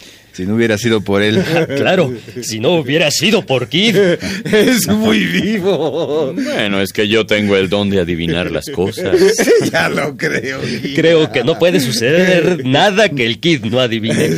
Si 0.40 0.46
no 0.46 0.54
hubiera 0.54 0.78
sido 0.78 1.02
por 1.02 1.20
él. 1.22 1.44
Claro, 1.76 2.14
si 2.40 2.60
no 2.60 2.76
hubiera 2.76 3.10
sido 3.10 3.44
por 3.44 3.68
Kid. 3.68 3.94
Es 4.50 4.88
muy 4.88 5.26
vivo. 5.26 6.32
Bueno, 6.32 6.80
es 6.80 6.94
que 6.94 7.08
yo 7.08 7.26
tengo 7.26 7.56
el 7.56 7.68
don 7.68 7.90
de 7.90 8.00
adivinar 8.00 8.50
las 8.50 8.70
cosas. 8.70 9.18
Ya 9.70 9.90
lo 9.90 10.16
creo. 10.16 10.60
Creo 10.94 11.30
que 11.30 11.44
no 11.44 11.58
puede 11.58 11.78
suceder 11.78 12.64
nada 12.64 13.10
que 13.10 13.26
el 13.26 13.38
Kid 13.38 13.64
no 13.66 13.80
adivine. 13.80 14.30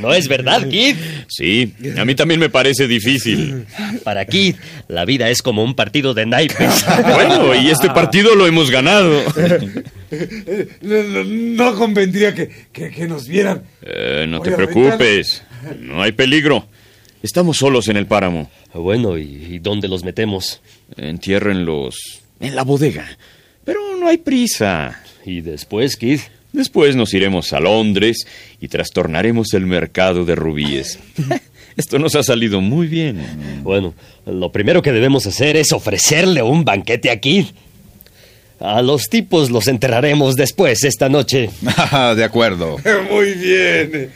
¿No 0.00 0.12
es 0.12 0.26
verdad, 0.26 0.68
Kid? 0.68 0.96
Sí, 1.28 1.72
a 1.96 2.04
mí 2.04 2.16
también 2.16 2.40
me 2.40 2.50
parece 2.50 2.88
difícil. 2.88 3.64
Para 4.02 4.24
Kid, 4.24 4.56
la 4.88 5.04
vida 5.04 5.30
es 5.30 5.40
como 5.40 5.62
un 5.62 5.74
partido 5.74 6.14
de 6.14 6.26
naipes. 6.26 6.84
Bueno, 7.14 7.54
y 7.54 7.70
este 7.70 7.90
partido 7.90 8.34
lo 8.34 8.48
hemos 8.48 8.72
ganado. 8.72 9.22
No, 10.82 11.02
no- 11.02 11.24
no 11.24 11.74
convendría 11.74 12.34
que, 12.34 12.48
que- 12.72 12.90
que 12.90 13.06
nos 13.06 13.26
vieran. 13.28 13.62
Eh, 13.82 14.26
no 14.28 14.38
Voy 14.38 14.48
te 14.48 14.54
preocupes, 14.56 15.42
no 15.80 16.02
hay 16.02 16.12
peligro. 16.12 16.66
Estamos 17.22 17.56
solos 17.56 17.88
en 17.88 17.96
el 17.96 18.06
páramo. 18.06 18.50
Bueno, 18.74 19.16
¿y 19.18 19.58
dónde 19.58 19.88
los 19.88 20.04
metemos? 20.04 20.60
Entiérrenlos 20.96 21.96
en 22.40 22.54
la 22.54 22.62
bodega. 22.64 23.06
Pero 23.64 23.96
no 23.98 24.08
hay 24.08 24.18
prisa. 24.18 25.00
¿Y 25.24 25.40
después, 25.40 25.96
Kid? 25.96 26.20
Después 26.52 26.94
nos 26.96 27.14
iremos 27.14 27.52
a 27.54 27.60
Londres 27.60 28.26
y 28.60 28.68
trastornaremos 28.68 29.54
el 29.54 29.64
mercado 29.66 30.24
de 30.26 30.34
rubíes. 30.34 30.98
Esto 31.76 31.98
nos 31.98 32.14
ha 32.14 32.22
salido 32.22 32.60
muy 32.60 32.86
bien. 32.86 33.18
Bueno, 33.62 33.94
lo 34.26 34.52
primero 34.52 34.82
que 34.82 34.92
debemos 34.92 35.26
hacer 35.26 35.56
es 35.56 35.72
ofrecerle 35.72 36.42
un 36.42 36.64
banquete 36.64 37.10
a 37.10 37.18
Kid. 37.20 37.46
A 38.60 38.82
los 38.82 39.08
tipos 39.08 39.50
los 39.50 39.68
enterraremos 39.68 40.36
después 40.36 40.84
esta 40.84 41.08
noche. 41.08 41.50
Ah, 41.76 42.14
de 42.16 42.24
acuerdo. 42.24 42.76
Muy 43.10 43.32
bien. 43.34 44.12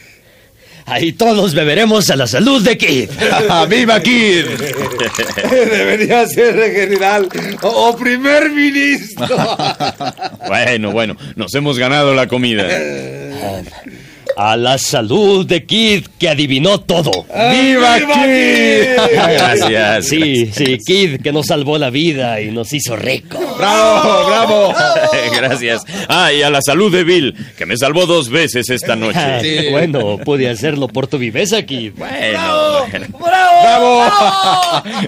Ahí 0.87 1.13
todos 1.13 1.55
beberemos 1.55 2.09
a 2.09 2.17
la 2.17 2.27
salud 2.27 2.63
de 2.65 2.79
Kid. 2.79 3.11
¡Viva 3.69 4.01
Kid! 4.01 4.47
Debería 5.51 6.27
ser 6.27 6.73
general 6.73 7.29
o, 7.61 7.69
o 7.69 7.97
primer 7.97 8.49
ministro. 8.51 9.27
Bueno, 10.47 10.91
bueno, 10.91 11.15
nos 11.37 11.55
hemos 11.55 11.79
ganado 11.79 12.15
la 12.15 12.27
comida. 12.27 12.67
A 14.41 14.57
la 14.57 14.79
salud 14.79 15.45
de 15.45 15.67
Kid, 15.67 16.07
que 16.17 16.29
adivinó 16.29 16.79
todo. 16.79 17.11
¡Viva 17.25 17.97
Kid! 17.99 18.85
Gracias. 19.13 20.07
Sí, 20.07 20.47
sí, 20.53 20.79
Kid, 20.79 21.21
que 21.23 21.33
nos 21.33 21.47
salvó 21.47 21.77
la 21.77 21.91
vida 21.91 22.41
y 22.41 22.53
nos 22.53 22.73
hizo 22.73 22.95
rico. 22.95 23.37
¡Bravo, 23.59 24.27
bravo! 24.29 24.75
Gracias. 25.37 25.83
Ah, 26.09 26.33
y 26.33 26.43
a 26.43 26.51
la 26.51 26.63
salud 26.63 26.93
de 26.93 27.03
Bill, 27.03 27.35
que 27.57 27.67
me 27.67 27.77
salvó 27.77 28.07
dos 28.07 28.29
veces 28.31 28.71
esta 28.71 28.95
noche. 28.95 29.71
Bueno, 29.73 30.19
pude 30.19 30.49
hacerlo 30.49 30.87
por 30.87 31.09
tu 31.09 31.19
viveza, 31.19 31.63
Kid. 31.63 31.93
Bueno, 31.97 32.87
bueno. 32.91 33.07
¡Bravo! 33.19 34.05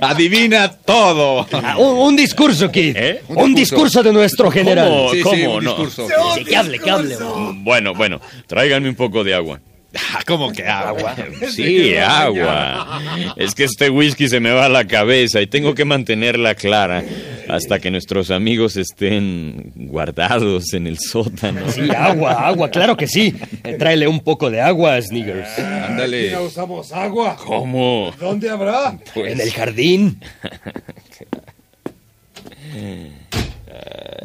Adivina 0.00 0.70
todo. 0.72 1.46
Ah, 1.52 1.76
un, 1.78 1.98
un 1.98 2.16
discurso, 2.16 2.70
Kid. 2.70 2.96
¿Eh? 2.96 3.22
Un, 3.28 3.54
discurso 3.54 4.02
de 4.02 4.12
nuestro 4.12 4.50
general. 4.50 4.88
¿Cómo? 4.88 5.10
Sí, 5.12 5.20
¿Cómo? 5.22 5.36
sí, 5.36 5.42
un 5.46 5.64
No. 5.64 5.70
discurso. 5.70 6.08
Sí, 6.34 6.44
que 6.44 6.56
hable, 6.56 6.78
que 6.80 6.90
hable. 6.90 7.16
Bueno, 7.62 7.94
bueno, 7.94 8.20
tráiganme 8.46 8.88
un 8.88 8.94
poco 8.96 9.19
de 9.24 9.34
agua. 9.34 9.60
¿Cómo 10.26 10.52
que 10.52 10.64
agua? 10.66 11.14
Sí, 11.50 11.96
agua. 11.96 13.00
Es 13.36 13.54
que 13.54 13.64
este 13.64 13.90
whisky 13.90 14.28
se 14.28 14.40
me 14.40 14.50
va 14.52 14.66
a 14.66 14.68
la 14.68 14.86
cabeza 14.86 15.40
y 15.40 15.46
tengo 15.46 15.74
que 15.74 15.84
mantenerla 15.84 16.54
clara 16.54 17.02
hasta 17.48 17.80
que 17.80 17.90
nuestros 17.90 18.30
amigos 18.30 18.76
estén 18.76 19.72
guardados 19.74 20.72
en 20.74 20.86
el 20.86 20.98
sótano. 20.98 21.68
Sí, 21.70 21.88
agua, 21.96 22.46
agua, 22.46 22.70
claro 22.70 22.96
que 22.96 23.08
sí. 23.08 23.34
Tráele 23.78 24.06
un 24.06 24.20
poco 24.20 24.50
de 24.50 24.60
agua, 24.60 25.00
Sniggers. 25.02 25.58
Ándale. 25.58 26.30
Ya 26.30 26.40
usamos 26.40 26.92
agua. 26.92 27.36
¿Cómo? 27.44 28.14
¿Dónde 28.20 28.48
habrá? 28.48 28.96
En 29.16 29.40
el 29.40 29.50
jardín. 29.50 30.20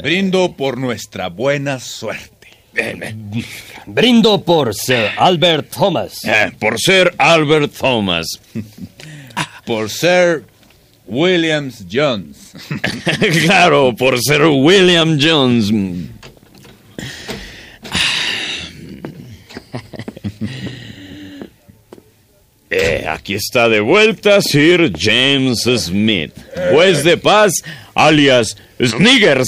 Brindo 0.03 0.55
por 0.55 0.77
nuestra 0.77 1.29
buena 1.29 1.79
suerte. 1.79 2.34
Brindo 3.85 4.43
por 4.43 4.73
Sir 4.73 5.11
Albert 5.17 5.69
Thomas. 5.69 6.23
Eh, 6.25 6.51
por 6.59 6.79
ser 6.79 7.13
Albert 7.17 7.71
Thomas. 7.73 8.27
Por 9.65 9.89
ser 9.89 10.43
Williams 11.07 11.85
Jones. 11.91 12.53
claro, 13.45 13.95
por 13.95 14.19
ser 14.21 14.43
William 14.43 15.17
Jones. 15.19 15.71
Eh, 22.77 23.05
aquí 23.07 23.35
está 23.35 23.69
de 23.69 23.79
vuelta 23.79 24.41
Sir 24.41 24.91
James 24.97 25.61
Smith, 25.63 26.33
juez 26.71 27.03
de 27.05 27.15
paz, 27.15 27.53
alias 27.93 28.57
Sniggers. 28.83 29.47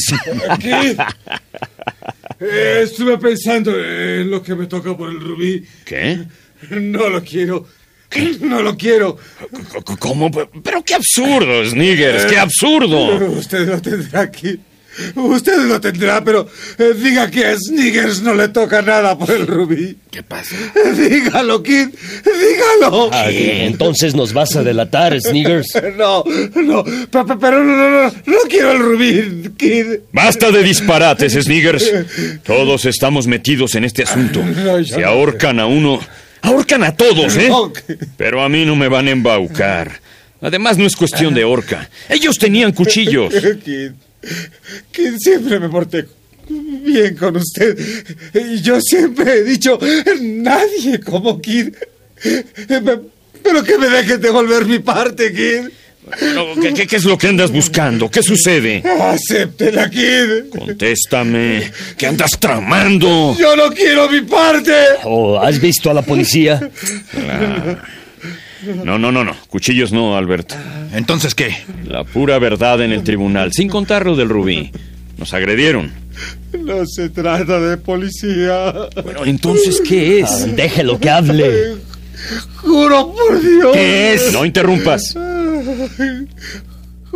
Eh, 2.39 2.82
estuve 2.84 3.17
pensando 3.17 3.71
en 3.78 4.30
lo 4.30 4.43
que 4.43 4.56
me 4.56 4.67
toca 4.67 4.95
por 4.95 5.10
el 5.10 5.19
rubí. 5.19 5.65
¿Qué? 5.86 6.19
No 6.69 7.10
lo 7.10 7.23
quiero. 7.23 7.67
No 8.41 8.62
lo 8.62 8.78
quiero. 8.78 9.17
¿Cómo? 10.00 10.32
Pero 10.32 10.84
qué 10.84 10.95
absurdo, 10.95 11.65
Sniggers, 11.65 12.26
qué 12.26 12.38
absurdo. 12.38 13.30
Usted 13.32 13.67
lo 13.67 13.82
tendrá 13.82 14.21
aquí. 14.21 14.60
Usted 15.15 15.57
lo 15.67 15.79
tendrá, 15.81 16.23
pero 16.23 16.47
eh, 16.77 16.93
diga 16.95 17.29
que 17.29 17.45
a 17.45 17.55
Sniggers 17.57 18.21
no 18.21 18.33
le 18.33 18.47
toca 18.49 18.81
nada 18.81 19.17
por 19.17 19.31
el 19.31 19.45
rubí. 19.47 19.97
¿Qué 20.12 20.23
pasa? 20.23 20.55
Dígalo, 20.95 21.62
Kid. 21.63 21.89
Dígalo. 22.23 23.10
Ah, 23.13 23.27
entonces 23.29 24.15
nos 24.15 24.33
vas 24.33 24.55
a 24.55 24.63
delatar, 24.63 25.19
Sniggers. 25.21 25.67
No, 25.97 26.23
no, 26.55 26.83
pe- 26.83 27.23
pe- 27.25 27.38
pero 27.39 27.63
no, 27.63 27.75
no, 27.75 27.89
no, 28.03 28.13
no 28.25 28.38
quiero 28.49 28.71
el 28.71 28.79
rubí, 28.79 29.49
Kid. 29.57 29.86
Basta 30.12 30.51
de 30.51 30.63
disparates, 30.63 31.33
Sniggers. 31.33 31.91
Todos 32.43 32.86
estamos 32.86 33.25
metidos 33.27 33.75
en 33.75 33.83
este 33.86 34.03
asunto. 34.03 34.43
No, 34.43 35.05
ahorcan 35.07 35.60
a 35.60 35.65
uno, 35.65 35.99
ahorcan 36.41 36.83
a 36.83 36.95
todos, 36.95 37.36
¿eh? 37.38 37.49
No. 37.49 37.71
Pero 38.17 38.43
a 38.43 38.49
mí 38.49 38.65
no 38.65 38.75
me 38.75 38.88
van 38.88 39.07
a 39.07 39.12
embaucar. 39.12 39.99
Además, 40.41 40.77
no 40.77 40.86
es 40.86 40.95
cuestión 40.95 41.33
de 41.33 41.43
horca. 41.43 41.89
Ellos 42.10 42.38
tenían 42.38 42.71
cuchillos. 42.71 43.33
Kid, 44.21 44.30
Kid, 44.91 45.17
siempre 45.19 45.60
me 45.60 45.69
porté 45.69 46.06
bien 46.49 47.15
con 47.15 47.36
usted. 47.38 47.77
Y 48.34 48.62
yo 48.62 48.80
siempre 48.82 49.39
he 49.39 49.43
dicho, 49.43 49.80
nadie 50.21 50.99
como 50.99 51.41
Kid. 51.41 51.73
Pero 53.43 53.63
que 53.63 53.77
me 53.77 53.89
deje 53.89 54.17
devolver 54.17 54.65
mi 54.65 54.80
parte, 54.80 55.32
Kid. 55.32 55.69
¿Qué, 56.62 56.73
qué, 56.73 56.88
qué 56.88 56.95
es 56.95 57.03
lo 57.03 57.17
que 57.17 57.27
andas 57.27 57.51
buscando? 57.51 58.10
¿Qué 58.10 58.23
sucede? 58.23 58.82
Acéptela, 59.01 59.89
Kid. 59.89 60.49
Contéstame. 60.58 61.69
¿Qué 61.97 62.08
andas 62.08 62.32
tramando? 62.39 63.36
Yo 63.38 63.56
no 63.58 63.69
quiero 63.71 64.10
mi 64.10 64.21
parte. 64.21 64.73
¿O 65.03 65.38
has 65.38 65.60
visto 65.60 65.91
a 65.91 65.93
la 65.93 66.01
policía? 66.01 66.69
No, 68.84 68.98
no, 68.98 69.12
no, 69.12 69.24
no. 69.24 69.36
Cuchillos 69.50 69.91
no, 69.91 70.17
Albert. 70.17 70.54
¿Entonces 70.93 71.36
qué? 71.36 71.56
La 71.88 72.04
pura 72.04 72.39
verdad 72.39 72.82
en 72.82 72.91
el 72.91 73.04
tribunal, 73.04 73.52
sin 73.54 73.70
contar 73.70 74.06
lo 74.06 74.15
del 74.15 74.30
rubí. 74.30 74.72
Nos 75.17 75.34
agredieron. 75.34 75.91
No 76.60 76.86
se 76.86 77.10
trata 77.10 77.60
de 77.60 77.78
policía. 77.78 78.74
Bueno, 79.04 79.26
entonces, 79.26 79.82
¿qué 79.88 80.24
Ah, 80.24 80.30
es? 80.46 80.56
déjelo 80.56 81.00
que 81.00 81.10
hable. 81.10 81.76
Juro 82.56 83.13
por 83.13 83.39
Dios. 83.41 83.72
¿Qué 83.74 84.13
es? 84.13 84.34
No 84.34 84.46
interrumpas. 84.46 85.15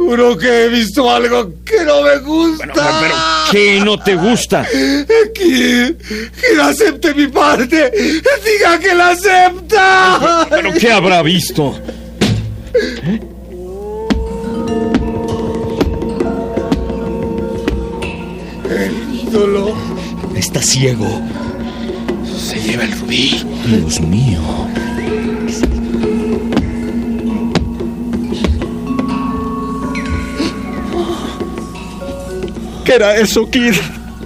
Juro 0.01 0.35
que 0.35 0.65
he 0.65 0.67
visto 0.67 1.09
algo 1.09 1.53
que 1.63 1.85
no 1.85 2.01
me 2.01 2.17
gusta. 2.17 2.65
Pero, 2.73 2.73
pero, 3.01 3.15
¿qué 3.51 3.79
no 3.85 3.99
te 3.99 4.15
gusta? 4.15 4.65
Que, 5.33 5.95
que 5.95 6.61
acepte 6.61 7.13
mi 7.13 7.27
parte. 7.27 7.91
Diga 7.91 8.79
que 8.79 8.95
la 8.95 9.09
acepta. 9.09 10.47
¿Pero 10.49 10.73
qué 10.73 10.91
habrá 10.91 11.21
visto? 11.21 11.79
El 18.69 19.27
ídolo. 19.27 19.75
Está 20.35 20.61
ciego. 20.63 21.21
Se 22.37 22.59
lleva 22.59 22.83
el 22.83 22.99
rubí. 22.99 23.45
Dios 23.67 24.01
mío. 24.01 24.41
¿Qué 32.91 32.95
era 32.95 33.15
eso, 33.15 33.49
Kid? 33.49 33.73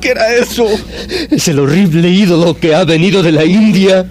¿Qué 0.01 0.09
era 0.09 0.33
eso? 0.37 0.65
Es 1.29 1.47
el 1.49 1.59
horrible 1.59 2.09
ídolo 2.09 2.57
que 2.57 2.73
ha 2.73 2.83
venido 2.83 3.21
de 3.21 3.31
la 3.31 3.45
India. 3.45 4.07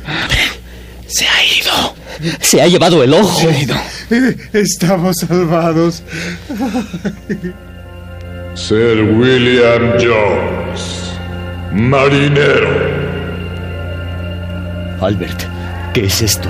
Se 1.09 1.27
ha 1.27 1.45
ido. 1.59 1.97
Se 2.41 2.63
ha 2.63 2.69
llevado 2.69 3.03
el 3.03 3.15
ojo. 3.15 3.41
Se 3.41 3.49
ha 3.49 3.59
ido. 3.61 3.75
Estamos 4.53 5.17
salvados. 5.17 6.05
Sir 8.55 9.03
William 9.03 9.95
Jones, 9.99 11.19
marinero. 11.73 12.69
Albert, 15.01 15.43
¿qué 15.93 16.05
es 16.05 16.23
esto? 16.23 16.49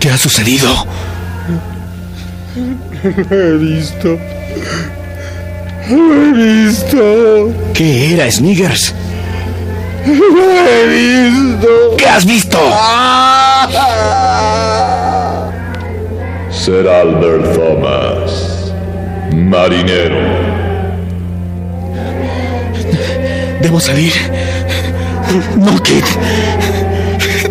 ¿Qué 0.00 0.08
ha 0.08 0.16
sucedido? 0.16 0.86
Lo 3.28 3.36
he 3.36 3.58
visto. 3.58 4.18
Lo 5.88 6.14
he 6.14 6.32
visto. 6.32 7.54
¿Qué 7.72 8.14
era, 8.14 8.30
Sniggers? 8.30 8.94
Lo 10.06 10.12
he 10.68 10.86
visto. 10.86 11.96
¿Qué 11.96 12.06
has 12.06 12.26
visto? 12.26 12.58
Sir 16.50 16.86
Albert 16.86 17.54
Thomas, 17.54 18.72
marinero. 19.32 20.18
Debo 23.62 23.80
salir. 23.80 24.12
No, 25.56 25.82
Kid. 25.82 26.04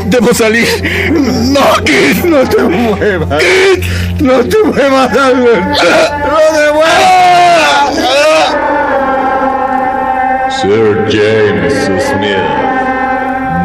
Debo 0.05 0.33
salir. 0.33 0.67
No, 1.11 1.83
Kid. 1.83 2.23
No 2.23 2.47
te 2.47 2.61
muevas. 2.63 3.43
No 4.19 4.39
te 4.45 4.63
muevas, 4.63 5.17
Albert. 5.17 5.65
No 5.69 5.75
te 5.75 6.73
muevas. 6.73 7.16
Sir 10.61 11.05
James 11.07 11.73
Smith, 12.07 12.49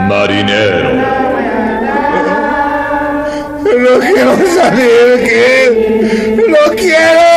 marinero. 0.09 0.93
No 3.65 3.99
quiero 3.99 4.37
salir, 4.55 5.09
Kid. 5.25 5.73
No 6.49 6.65
quiero. 6.77 7.33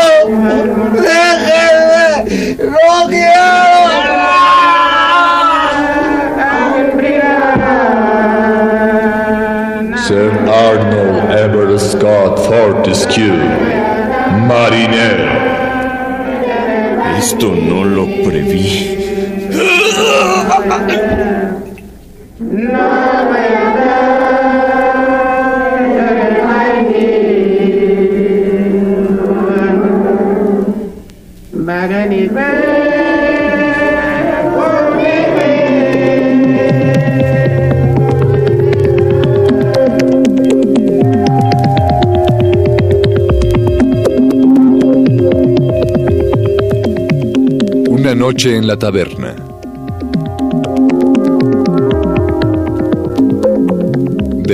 Déjenme. 1.01 2.65
No 2.65 3.07
quiero. 3.07 3.55
Sir 10.05 10.31
Arnold 10.49 11.31
Ever 11.31 11.79
Scott 11.79 12.39
Fortescue, 12.45 13.39
marinero. 14.47 15.31
Esto 17.17 17.55
no 17.55 17.85
lo 17.85 18.05
preví. 18.23 19.14
Una 47.87 48.13
noche 48.13 48.55
en 48.55 48.67
la 48.67 48.77
taberna. 48.77 49.44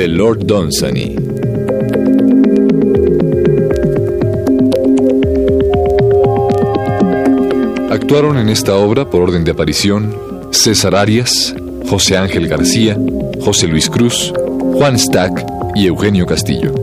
De 0.02 0.08
Lord 0.08 0.48
Dunsany. 0.48 1.16
Actuaron 7.92 8.40
en 8.40 8.50
esta 8.50 8.78
obra 8.78 9.08
por 9.08 9.22
orden 9.22 9.44
de 9.44 9.52
aparición 9.52 10.16
César 10.50 10.96
Arias, 10.96 11.54
José 11.88 12.18
Ángel 12.18 12.48
García, 12.48 12.98
José 13.42 13.68
Luis 13.68 13.92
Cruz, 13.92 14.34
Juan 14.74 14.98
Stack 14.98 15.46
y 15.76 15.86
Eugenio 15.86 16.26
Castillo. 16.26 16.74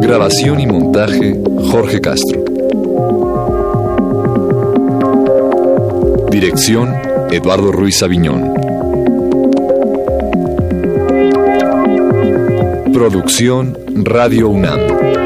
Grabación 0.00 0.58
y 0.58 0.66
montaje 0.66 1.38
Jorge 1.70 2.00
Castro. 2.00 2.44
Dirección 6.30 7.09
Eduardo 7.32 7.70
Ruiz 7.70 8.02
Aviñón. 8.02 8.54
Producción 12.92 13.78
Radio 14.04 14.48
UNAM. 14.48 15.19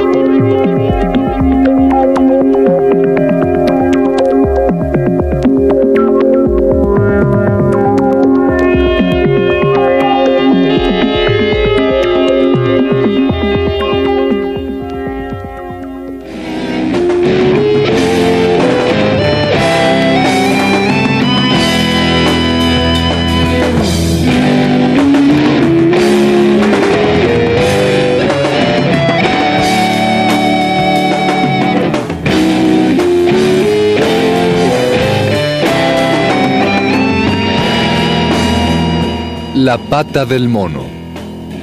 La 39.54 39.78
pata 39.78 40.24
del 40.24 40.48
mono 40.48 40.84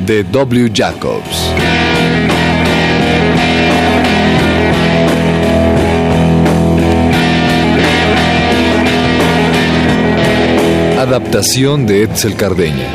de 0.05 0.23
W. 0.23 0.71
Jacobs. 0.73 1.51
Adaptación 10.97 11.85
de 11.85 12.03
Edsel 12.03 12.37
Cardeña. 12.37 12.87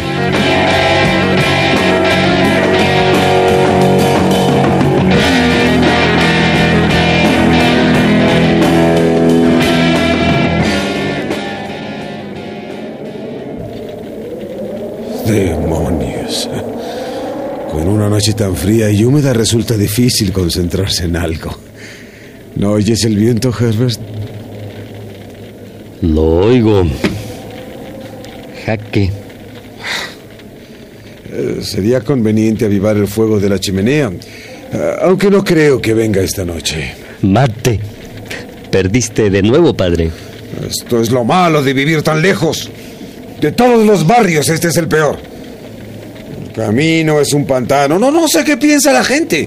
Con 17.76 17.88
una 17.88 18.08
noche 18.08 18.32
tan 18.32 18.56
fría 18.56 18.90
y 18.90 19.04
húmeda 19.04 19.34
resulta 19.34 19.76
difícil 19.76 20.32
concentrarse 20.32 21.04
en 21.04 21.14
algo. 21.14 21.54
¿No 22.54 22.70
oyes 22.70 23.04
el 23.04 23.16
viento, 23.16 23.50
Herbert? 23.50 24.00
Lo 26.00 26.38
oigo. 26.38 26.86
Jaque. 28.64 29.10
Eh, 31.30 31.58
sería 31.60 32.00
conveniente 32.00 32.64
avivar 32.64 32.96
el 32.96 33.08
fuego 33.08 33.38
de 33.38 33.50
la 33.50 33.58
chimenea, 33.58 34.10
eh, 34.72 34.96
aunque 35.02 35.30
no 35.30 35.44
creo 35.44 35.78
que 35.78 35.92
venga 35.92 36.22
esta 36.22 36.46
noche. 36.46 36.94
Mate. 37.20 37.78
Perdiste 38.70 39.28
de 39.28 39.42
nuevo, 39.42 39.74
padre. 39.74 40.10
Esto 40.66 41.02
es 41.02 41.10
lo 41.10 41.24
malo 41.24 41.62
de 41.62 41.74
vivir 41.74 42.00
tan 42.00 42.22
lejos. 42.22 42.70
De 43.38 43.52
todos 43.52 43.84
los 43.84 44.06
barrios, 44.06 44.48
este 44.48 44.68
es 44.68 44.78
el 44.78 44.88
peor. 44.88 45.35
Camino 46.56 47.20
es 47.20 47.32
un 47.34 47.44
pantano. 47.44 47.98
No, 47.98 48.10
no 48.10 48.26
sé 48.28 48.42
qué 48.42 48.56
piensa 48.56 48.90
la 48.90 49.04
gente. 49.04 49.46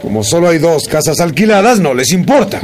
Como 0.00 0.24
solo 0.24 0.48
hay 0.48 0.56
dos 0.56 0.88
casas 0.88 1.20
alquiladas, 1.20 1.78
no 1.78 1.92
les 1.92 2.10
importa. 2.12 2.62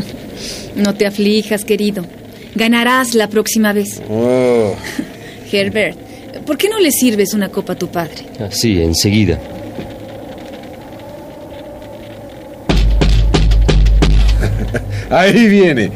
No 0.75 0.95
te 0.95 1.05
aflijas, 1.05 1.63
querido. 1.63 2.07
Ganarás 2.55 3.13
la 3.13 3.29
próxima 3.29 3.75
vez. 3.75 4.01
Oh, 4.09 4.75
Herbert, 5.53 5.99
¿por 6.47 6.57
qué 6.57 6.71
no 6.71 6.79
le 6.79 6.91
sirves 6.91 7.35
una 7.35 7.51
copa 7.51 7.75
a 7.75 7.77
tu 7.77 7.89
padre? 7.89 8.25
Sí, 8.51 8.81
enseguida. 8.81 9.39
ahí 15.11 15.47
viene. 15.47 15.91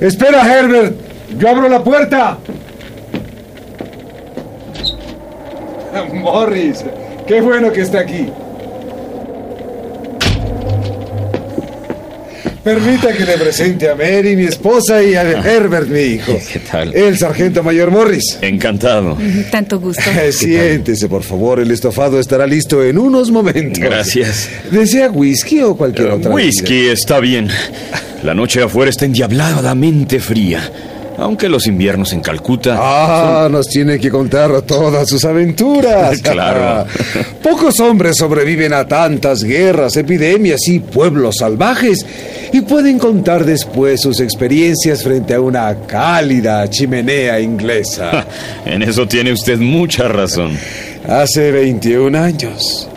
Espera, 0.00 0.58
Herbert. 0.58 0.96
Yo 1.38 1.48
abro 1.48 1.68
la 1.68 1.84
puerta. 1.84 2.38
Morris, 6.12 6.84
qué 7.26 7.40
bueno 7.40 7.72
que 7.72 7.82
está 7.82 8.00
aquí. 8.00 8.26
Permita 12.66 13.12
que 13.12 13.24
le 13.24 13.38
presente 13.38 13.88
a 13.88 13.94
Mary, 13.94 14.34
mi 14.34 14.42
esposa, 14.42 15.00
y 15.00 15.14
a 15.14 15.22
Herbert, 15.22 15.86
mi 15.86 16.00
hijo. 16.00 16.36
¿Qué 16.52 16.58
tal? 16.58 16.92
El 16.96 17.16
sargento 17.16 17.62
mayor 17.62 17.92
Morris. 17.92 18.38
Encantado. 18.40 19.16
Tanto 19.52 19.78
gusto. 19.78 20.02
Siéntese, 20.32 21.08
por 21.08 21.22
favor. 21.22 21.60
El 21.60 21.70
estofado 21.70 22.18
estará 22.18 22.44
listo 22.44 22.82
en 22.82 22.98
unos 22.98 23.30
momentos. 23.30 23.78
Gracias. 23.78 24.50
¿Desea 24.68 25.12
whisky 25.12 25.62
o 25.62 25.76
cualquier 25.76 26.08
otra? 26.08 26.32
Whisky 26.32 26.88
está 26.88 27.20
bien. 27.20 27.48
La 28.24 28.34
noche 28.34 28.60
afuera 28.60 28.90
está 28.90 29.04
endiabladamente 29.04 30.18
fría. 30.18 30.68
Aunque 31.18 31.48
los 31.48 31.66
inviernos 31.66 32.12
en 32.12 32.20
Calcuta. 32.20 32.76
Ah, 32.78 33.48
nos 33.50 33.68
tiene 33.68 33.98
que 33.98 34.10
contar 34.10 34.62
todas 34.62 35.08
sus 35.08 35.24
aventuras. 35.24 36.20
Claro. 36.26 36.86
Pocos 37.42 37.78
hombres 37.80 38.16
sobreviven 38.18 38.72
a 38.72 38.86
tantas 38.86 39.42
guerras, 39.42 39.96
epidemias 39.96 40.66
y 40.68 40.80
pueblos 40.80 41.36
salvajes 41.38 42.04
y 42.52 42.60
pueden 42.62 42.98
contar 42.98 43.44
después 43.44 44.00
sus 44.00 44.20
experiencias 44.20 45.02
frente 45.02 45.34
a 45.34 45.40
una 45.40 45.74
cálida 45.86 46.68
chimenea 46.68 47.40
inglesa. 47.40 48.26
En 48.66 48.82
eso 48.82 49.06
tiene 49.06 49.32
usted 49.32 49.58
mucha 49.58 50.08
razón. 50.08 50.58
Hace 51.06 51.52
21 51.52 52.18
años. 52.18 52.88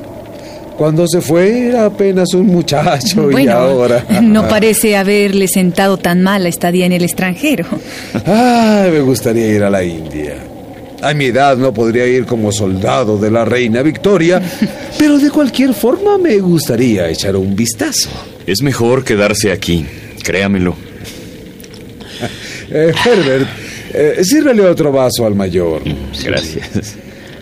Cuando 0.80 1.06
se 1.10 1.20
fue 1.20 1.68
era 1.68 1.88
apenas 1.88 2.34
un 2.34 2.48
muchacho 2.48 3.38
y 3.38 3.50
ahora... 3.50 4.06
no 4.22 4.48
parece 4.48 4.96
haberle 4.96 5.50
sentado 5.50 5.98
tan 5.98 6.22
mal 6.22 6.44
la 6.44 6.48
estadía 6.48 6.86
en 6.86 6.94
el 6.94 7.04
extranjero. 7.04 7.66
Ay, 8.26 8.90
me 8.90 9.02
gustaría 9.02 9.48
ir 9.48 9.62
a 9.62 9.70
la 9.70 9.84
India. 9.84 10.38
A 11.02 11.14
mi 11.14 11.26
edad 11.26 11.58
no 11.58 11.74
podría 11.74 12.08
ir 12.08 12.26
como 12.26 12.54
soldado 12.54 13.18
de 13.18 13.30
la 13.30 13.44
reina 13.44 13.82
Victoria, 13.82 14.42
pero 14.98 15.20
de 15.20 15.30
cualquier 15.30 15.74
forma 15.74 16.18
me 16.18 16.38
gustaría 16.40 17.10
echar 17.10 17.36
un 17.36 17.58
vistazo. 17.58 18.10
Es 18.48 18.62
mejor 18.62 19.04
quedarse 19.04 19.52
aquí, 19.52 19.86
créamelo. 20.24 20.78
Eh, 22.72 22.94
Herbert, 23.06 23.50
eh, 23.94 24.22
sírvele 24.24 24.64
otro 24.64 24.94
vaso 24.94 25.26
al 25.26 25.36
mayor. 25.36 25.82
Gracias. 26.24 26.96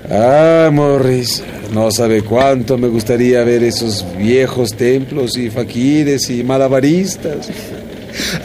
Ah, 0.09 0.69
Morris, 0.71 1.43
no 1.73 1.91
sabe 1.91 2.21
cuánto 2.21 2.77
me 2.77 2.87
gustaría 2.87 3.43
ver 3.43 3.63
esos 3.63 4.05
viejos 4.17 4.73
templos 4.73 5.37
y 5.37 5.49
faquires 5.49 6.29
y 6.29 6.43
malabaristas. 6.43 7.49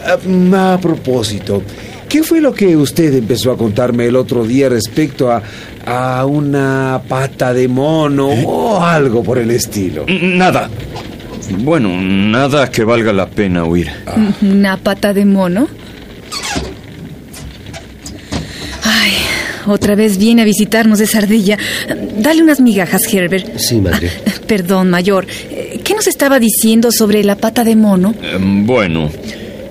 Ah, 0.05 0.73
A 0.73 0.77
propósito, 0.79 1.63
¿qué 2.09 2.21
fue 2.21 2.41
lo 2.41 2.53
que 2.53 2.75
usted 2.75 3.13
empezó 3.13 3.51
a 3.51 3.57
contarme 3.57 4.07
el 4.07 4.15
otro 4.17 4.43
día 4.45 4.67
respecto 4.69 5.31
a, 5.31 5.41
a 5.85 6.25
una 6.25 7.01
pata 7.07 7.53
de 7.53 7.67
mono 7.67 8.27
o 8.45 8.81
algo 8.83 9.23
por 9.23 9.37
el 9.37 9.51
estilo? 9.51 10.05
Nada. 10.07 10.69
Bueno, 11.59 11.89
nada 12.01 12.69
que 12.71 12.83
valga 12.83 13.11
la 13.13 13.27
pena 13.27 13.63
oír. 13.63 13.89
¿Una 14.41 14.77
pata 14.77 15.13
de 15.13 15.25
mono? 15.25 15.67
Ay, 18.83 19.13
otra 19.67 19.95
vez 19.95 20.17
viene 20.17 20.41
a 20.41 20.45
visitarnos 20.45 20.99
esa 20.99 21.19
ardilla. 21.19 21.57
Dale 22.17 22.41
unas 22.43 22.59
migajas, 22.59 23.01
Herbert. 23.13 23.57
Sí, 23.57 23.75
madre. 23.81 24.09
Perdón, 24.47 24.89
mayor. 24.89 25.25
Eh, 25.51 25.79
¿Qué 25.83 25.93
nos 25.93 26.07
estaba 26.07 26.39
diciendo 26.39 26.89
sobre 26.91 27.23
la 27.23 27.35
pata 27.35 27.63
de 27.63 27.75
mono? 27.75 28.13
Eh, 28.21 28.37
Bueno, 28.39 29.09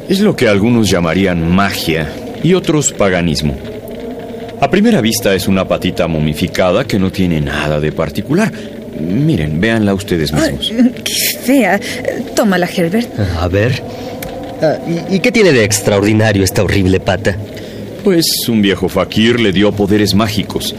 es 0.09 0.21
lo 0.21 0.35
que 0.37 0.49
algunos 0.49 0.89
llamarían 0.91 1.51
magia 1.55 2.09
y 2.43 2.55
otros 2.55 2.93
paganismo. 2.93 3.57
A 4.61 4.71
primera 4.71 5.01
vista 5.01 5.35
es 5.35 5.49
una 5.49 5.67
patita 5.67 6.07
momificada 6.07 6.85
que 6.85 6.99
no 6.99 7.11
tiene 7.11 7.41
nada 7.41 7.81
de 7.81 7.91
particular. 7.93 8.53
Miren, 9.01 9.61
véanla 9.61 9.95
ustedes 9.95 10.33
mismos. 10.33 10.71
Qué 11.03 11.15
fea. 11.45 11.81
Tómala, 12.37 12.67
Herbert. 12.75 13.09
A 13.41 13.49
ver. 13.49 13.83
Ah, 14.63 14.77
¿y, 15.11 15.17
y 15.17 15.21
qué 15.21 15.33
tiene 15.33 15.51
de 15.51 15.65
extraordinario 15.65 16.45
esta 16.45 16.63
horrible 16.63 17.01
pata? 17.01 17.37
Pues 18.05 18.25
un 18.49 18.63
viejo 18.63 18.89
fakir 18.89 19.39
le 19.39 19.53
dio 19.53 19.71
poderes 19.73 20.15
mágicos. 20.15 20.75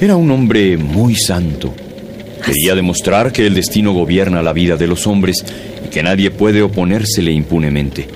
Era 0.00 0.16
un 0.16 0.30
hombre 0.30 0.76
muy 0.76 1.14
santo. 1.14 1.74
Quería 2.44 2.74
demostrar 2.74 3.32
que 3.32 3.46
el 3.46 3.54
destino 3.54 3.92
gobierna 3.92 4.42
la 4.42 4.52
vida 4.52 4.76
de 4.76 4.86
los 4.86 5.06
hombres 5.06 5.44
y 5.84 5.88
que 5.88 6.02
nadie 6.02 6.30
puede 6.30 6.62
oponérsele 6.62 7.32
impunemente. 7.32 8.08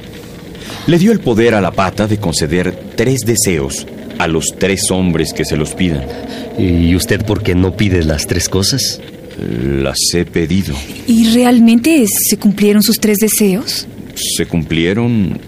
Le 0.87 0.99
dio 0.99 1.13
el 1.13 1.21
poder 1.21 1.55
a 1.55 1.61
la 1.61 1.71
pata 1.71 2.07
de 2.07 2.19
conceder 2.19 2.75
tres 2.97 3.21
deseos 3.21 3.87
a 4.19 4.27
los 4.27 4.55
tres 4.59 4.91
hombres 4.91 5.33
que 5.33 5.45
se 5.45 5.57
los 5.57 5.75
pidan. 5.75 6.07
¿Y 6.59 6.95
usted 6.95 7.25
por 7.25 7.43
qué 7.43 7.55
no 7.55 7.77
pide 7.77 8.05
las 8.05 8.27
tres 8.27 8.49
cosas? 8.49 9.01
Las 9.39 9.97
he 10.15 10.27
pedido. 10.27 10.75
¿Y 11.07 11.33
realmente 11.33 12.05
se 12.29 12.37
cumplieron 12.37 12.83
sus 12.83 12.99
tres 12.99 13.17
deseos? 13.19 13.87
Se 14.15 14.47
cumplieron 14.47 15.41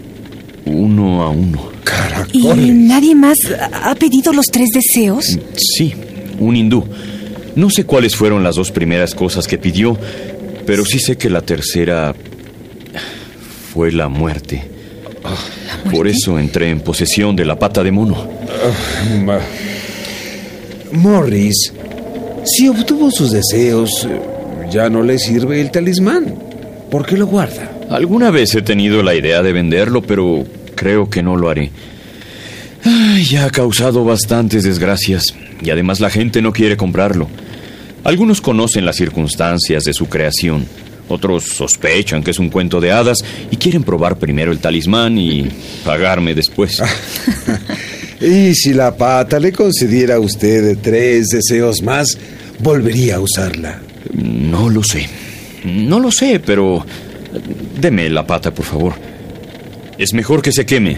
uno 0.65 1.23
a 1.23 1.29
uno. 1.29 1.69
¿Y 1.81 1.83
Caracoles. 1.85 2.73
nadie 2.75 3.15
más 3.15 3.37
ha 3.73 3.93
pedido 3.95 4.31
los 4.33 4.45
tres 4.47 4.69
deseos? 4.73 5.37
Sí, 5.57 5.93
un 6.39 6.55
hindú. 6.55 6.83
No 7.55 7.69
sé 7.69 7.85
cuáles 7.85 8.15
fueron 8.15 8.43
las 8.43 8.55
dos 8.55 8.71
primeras 8.71 9.13
cosas 9.13 9.47
que 9.47 9.57
pidió, 9.57 9.97
pero 10.65 10.85
sí 10.85 10.99
sé 10.99 11.17
que 11.17 11.29
la 11.29 11.41
tercera 11.41 12.15
fue 13.73 13.91
la 13.91 14.07
muerte. 14.07 14.63
Por 15.91 16.07
eso 16.07 16.39
entré 16.39 16.69
en 16.69 16.79
posesión 16.81 17.35
de 17.35 17.45
la 17.45 17.57
pata 17.59 17.83
de 17.83 17.91
mono. 17.91 18.27
Ma- 19.23 19.39
Morris, 20.91 21.73
si 22.45 22.67
obtuvo 22.67 23.09
sus 23.11 23.31
deseos, 23.31 24.07
ya 24.71 24.89
no 24.89 25.01
le 25.03 25.17
sirve 25.19 25.61
el 25.61 25.71
talismán. 25.71 26.35
¿Por 26.89 27.05
qué 27.05 27.17
lo 27.17 27.27
guarda? 27.27 27.71
Alguna 27.93 28.31
vez 28.31 28.55
he 28.55 28.63
tenido 28.63 29.03
la 29.03 29.13
idea 29.13 29.43
de 29.43 29.53
venderlo, 29.53 30.01
pero 30.01 30.43
creo 30.73 31.11
que 31.11 31.21
no 31.21 31.35
lo 31.35 31.51
haré. 31.51 31.69
Ay, 32.83 33.23
ya 33.23 33.45
ha 33.45 33.49
causado 33.51 34.03
bastantes 34.03 34.63
desgracias 34.63 35.25
y 35.61 35.69
además 35.69 35.99
la 35.99 36.09
gente 36.09 36.41
no 36.41 36.51
quiere 36.51 36.75
comprarlo. 36.75 37.29
Algunos 38.03 38.41
conocen 38.41 38.83
las 38.83 38.95
circunstancias 38.95 39.83
de 39.83 39.93
su 39.93 40.07
creación, 40.07 40.65
otros 41.07 41.43
sospechan 41.43 42.23
que 42.23 42.31
es 42.31 42.39
un 42.39 42.49
cuento 42.49 42.81
de 42.81 42.91
hadas 42.91 43.19
y 43.51 43.57
quieren 43.57 43.83
probar 43.83 44.17
primero 44.17 44.51
el 44.51 44.57
talismán 44.57 45.19
y 45.19 45.47
pagarme 45.85 46.33
después. 46.33 46.81
Y 48.21 48.55
si 48.55 48.73
la 48.73 48.95
pata 48.95 49.37
le 49.37 49.51
concediera 49.51 50.15
a 50.15 50.19
usted 50.19 50.77
tres 50.81 51.27
deseos 51.27 51.81
más, 51.81 52.17
volvería 52.59 53.17
a 53.17 53.19
usarla. 53.19 53.81
No 54.13 54.69
lo 54.69 54.81
sé. 54.81 55.09
No 55.65 55.99
lo 55.99 56.09
sé, 56.09 56.39
pero... 56.39 56.85
Deme 57.77 58.09
la 58.09 58.25
pata, 58.25 58.53
por 58.53 58.65
favor. 58.65 58.93
Es 59.97 60.13
mejor 60.13 60.41
que 60.41 60.51
se 60.51 60.65
queme. 60.65 60.97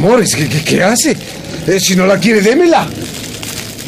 Morris, 0.00 0.34
¿qué, 0.34 0.48
qué- 0.48 0.62
qué 0.64 0.82
hace? 0.82 1.16
Eh, 1.66 1.80
si 1.80 1.96
no 1.96 2.06
la 2.06 2.18
quiere, 2.18 2.40
démela. 2.40 2.86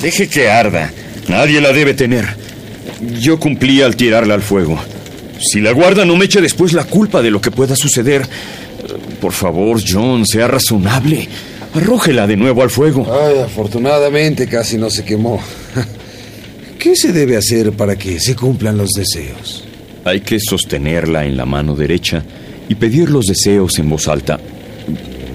Deje 0.03 0.29
que 0.29 0.49
arda. 0.51 0.91
Nadie 1.29 1.61
la 1.61 1.73
debe 1.73 1.95
tener. 1.95 2.27
Yo 3.21 3.39
cumplí 3.39 3.83
al 3.83 3.97
tirarla 3.97 4.35
al 4.35 4.43
fuego. 4.43 4.79
Si 5.41 5.61
la 5.61 5.73
guarda, 5.73 6.05
no 6.05 6.17
me 6.17 6.27
eche 6.27 6.41
después 6.41 6.73
la 6.73 6.85
culpa 6.85 7.23
de 7.23 7.31
lo 7.31 7.41
que 7.41 7.51
pueda 7.51 7.77
suceder. 7.77 8.27
Por 9.21 9.33
favor, 9.33 9.81
John, 9.87 10.27
sea 10.27 10.49
razonable. 10.49 11.29
Arrójela 11.75 12.27
de 12.27 12.37
nuevo 12.37 12.63
al 12.63 12.71
fuego. 12.71 13.07
Ay, 13.11 13.39
afortunadamente 13.39 14.47
casi 14.49 14.77
no 14.77 14.91
se 14.91 15.05
quemó. 15.05 15.41
¿Qué 16.79 16.97
se 16.97 17.13
debe 17.13 17.37
hacer 17.37 17.73
para 17.73 17.97
que 17.97 18.19
se 18.19 18.35
cumplan 18.35 18.77
los 18.77 18.91
deseos? 18.91 19.65
Hay 20.05 20.21
que 20.21 20.39
sostenerla 20.41 21.25
en 21.25 21.37
la 21.37 21.47
mano 21.47 21.75
derecha 21.75 22.23
y 22.69 22.75
pedir 22.75 23.11
los 23.11 23.27
deseos 23.27 23.79
en 23.79 23.91
voz 23.91 24.09
alta. 24.09 24.39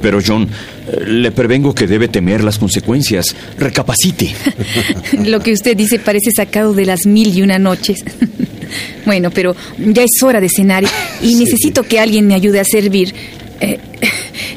Pero, 0.01 0.19
John, 0.25 0.47
eh, 0.87 1.03
le 1.07 1.31
prevengo 1.31 1.73
que 1.73 1.87
debe 1.87 2.07
temer 2.07 2.43
las 2.43 2.59
consecuencias. 2.59 3.35
Recapacite. 3.57 4.35
Lo 5.25 5.39
que 5.39 5.51
usted 5.51 5.75
dice 5.75 5.99
parece 5.99 6.31
sacado 6.35 6.73
de 6.73 6.85
las 6.85 7.05
mil 7.05 7.35
y 7.35 7.41
una 7.41 7.59
noches. 7.59 8.03
Bueno, 9.05 9.29
pero 9.29 9.55
ya 9.77 10.03
es 10.03 10.23
hora 10.23 10.41
de 10.41 10.49
cenar 10.49 10.83
y, 11.21 11.35
necesito 11.35 11.83
que 11.83 11.99
alguien 11.99 12.25
me 12.25 12.33
ayude 12.33 12.59
a 12.59 12.65
servir. 12.65 13.13
Eh, 13.61 13.79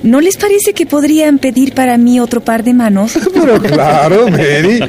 ¿no 0.03 0.21
les 0.21 0.37
parece 0.37 0.73
que 0.73 0.87
podrían 0.87 1.38
pedir 1.38 1.73
para 1.75 1.99
mí 1.99 2.18
otro 2.18 2.40
par 2.40 2.64
de 2.64 2.75
manos? 2.75 3.18
Pero 3.33 3.61
claro, 3.61 4.29
Mary. 4.29 4.81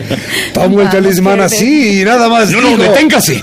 Tomo 0.54 0.82
el 0.82 0.90
talismán 0.90 1.42
así 1.42 2.02
y 2.02 2.06
nada 2.06 2.30
más. 2.30 2.50
No, 2.50 2.62
no, 2.62 2.78
deténgase. 2.78 3.42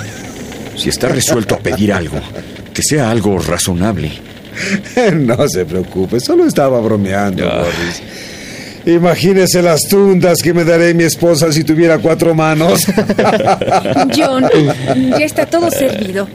Si 0.77 0.89
está 0.91 1.09
resuelto 1.09 1.55
a 1.55 1.59
pedir 1.59 1.93
algo, 1.93 2.19
que 2.73 2.83
sea 2.83 3.11
algo 3.11 3.39
razonable. 3.39 4.11
No 5.13 5.47
se 5.49 5.67
preocupe, 5.67 6.19
solo 6.19 6.47
estaba 6.47 6.81
bromeando, 6.81 7.47
Ah. 7.47 7.59
Morris. 7.65 8.03
Imagínese 8.87 9.61
las 9.63 9.83
tundas 9.83 10.39
que 10.43 10.55
me 10.55 10.65
daré 10.65 10.95
mi 10.95 11.03
esposa 11.05 11.53
si 11.53 11.63
tuviera 11.65 11.99
cuatro 11.99 12.35
manos. 12.35 12.81
John, 14.17 14.45
ya 15.11 15.25
está 15.25 15.45
todo 15.45 15.71
servido. 15.71 16.27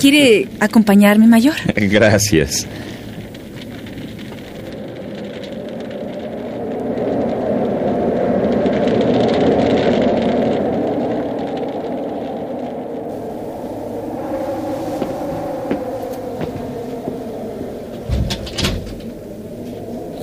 ¿Quiere 0.00 0.48
acompañarme, 0.60 1.26
mayor? 1.26 1.54
Gracias. 1.76 2.66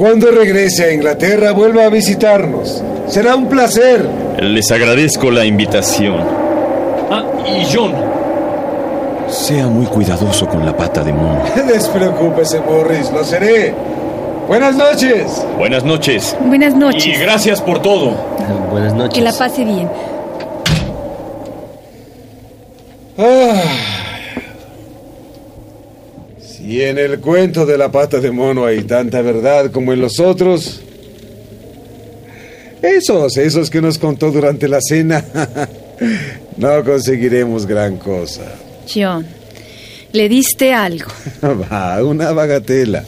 Cuando 0.06 0.30
regrese 0.30 0.84
a 0.86 0.94
Inglaterra, 0.94 1.52
vuelva 1.52 1.86
a 1.86 1.90
visitarnos. 1.90 2.84
Será 3.08 3.36
un 3.36 3.50
placer. 3.50 4.08
Les 4.40 4.70
agradezco 4.70 5.32
la 5.32 5.46
invitación. 5.46 6.18
Ah, 7.10 7.24
y 7.48 7.66
John. 7.76 7.92
Sea 9.28 9.66
muy 9.66 9.88
cuidadoso 9.88 10.48
con 10.48 10.64
la 10.64 10.78
pata 10.78 11.04
de 11.04 11.12
mono. 11.12 11.42
Despreocúpese, 11.68 12.60
Morris, 12.60 13.12
lo 13.12 13.24
seré. 13.24 13.74
Buenas 14.48 14.76
noches. 14.76 15.44
Buenas 15.58 15.84
noches. 15.84 16.38
Buenas 16.40 16.76
Y 16.76 16.78
noches. 16.78 17.20
gracias 17.20 17.60
por 17.60 17.82
todo. 17.82 18.12
Buenas 18.72 18.94
noches. 18.94 19.16
Que 19.16 19.22
la 19.22 19.34
pase 19.34 19.66
bien. 19.66 19.90
Ah. 23.18 23.64
Si 26.40 26.75
en 26.86 26.98
el 26.98 27.20
cuento 27.20 27.66
de 27.66 27.78
la 27.78 27.92
pata 27.92 28.20
de 28.20 28.32
mono 28.32 28.66
hay 28.66 28.84
tanta 28.84 29.22
verdad 29.22 29.72
como 29.72 29.94
en 29.94 30.02
los 30.02 30.20
otros. 30.20 30.82
Esos, 32.82 33.38
esos 33.38 33.70
que 33.70 33.82
nos 33.82 33.98
contó 33.98 34.32
durante 34.32 34.68
la 34.68 34.80
cena. 34.82 35.24
No 36.58 36.84
conseguiremos 36.86 37.66
gran 37.66 37.98
cosa. 37.98 38.44
John, 38.94 39.26
le 40.14 40.30
diste 40.30 40.74
algo. 40.74 41.12
Va, 41.44 42.02
una 42.04 42.32
bagatela. 42.32 43.04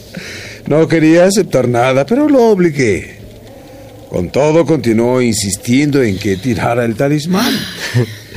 No 0.66 0.86
quería 0.86 1.24
aceptar 1.24 1.66
nada, 1.66 2.04
pero 2.04 2.28
lo 2.28 2.44
obligué. 2.50 3.16
Con 4.10 4.30
todo, 4.30 4.66
continuó 4.66 5.20
insistiendo 5.22 6.02
en 6.02 6.18
que 6.18 6.36
tirara 6.36 6.84
el 6.84 6.94
talismán. 6.94 7.54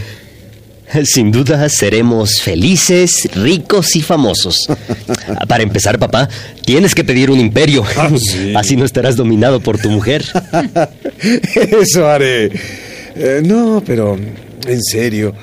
Sin 1.06 1.32
duda 1.32 1.69
seremos 1.69 2.41
felices, 2.41 3.30
ricos 3.36 3.95
y 3.95 4.01
famosos. 4.01 4.67
Para 5.47 5.63
empezar, 5.63 5.99
papá, 5.99 6.30
tienes 6.65 6.95
que 6.95 7.04
pedir 7.04 7.30
un 7.30 7.39
imperio. 7.39 7.84
Ah, 7.97 8.10
sí. 8.17 8.54
Así 8.56 8.75
no 8.75 8.86
estarás 8.86 9.15
dominado 9.15 9.60
por 9.60 9.80
tu 9.80 9.89
mujer. 9.89 10.25
Eso 11.56 12.08
haré. 12.08 12.51
Eh, 13.15 13.41
no, 13.43 13.84
pero 13.86 14.17
en 14.67 14.82
serio, 14.82 15.34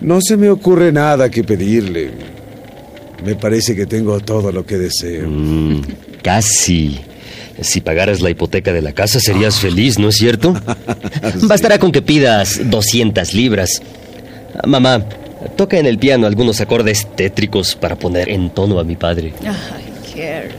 no 0.00 0.20
se 0.20 0.36
me 0.36 0.48
ocurre 0.48 0.92
nada 0.92 1.30
que 1.30 1.44
pedirle. 1.44 2.10
Me 3.24 3.34
parece 3.34 3.74
que 3.74 3.86
tengo 3.86 4.20
todo 4.20 4.52
lo 4.52 4.66
que 4.66 4.76
deseo. 4.76 5.28
Mm, 5.28 5.82
casi. 6.22 7.00
Si 7.62 7.80
pagaras 7.80 8.20
la 8.20 8.28
hipoteca 8.28 8.70
de 8.74 8.82
la 8.82 8.92
casa 8.92 9.18
serías 9.18 9.58
feliz, 9.58 9.98
¿no 9.98 10.10
es 10.10 10.16
cierto? 10.16 10.54
Bastará 11.42 11.78
con 11.78 11.90
que 11.90 12.02
pidas 12.02 12.60
200 12.62 13.32
libras. 13.32 13.80
Mamá, 14.64 15.02
toca 15.56 15.78
en 15.78 15.86
el 15.86 15.98
piano 15.98 16.26
algunos 16.26 16.60
acordes 16.60 17.06
tétricos 17.14 17.74
para 17.74 17.96
poner 17.96 18.28
en 18.28 18.50
tono 18.50 18.78
a 18.78 18.84
mi 18.84 18.96
padre. 18.96 19.32
Ay, 19.42 20.20
Herbert. 20.20 20.56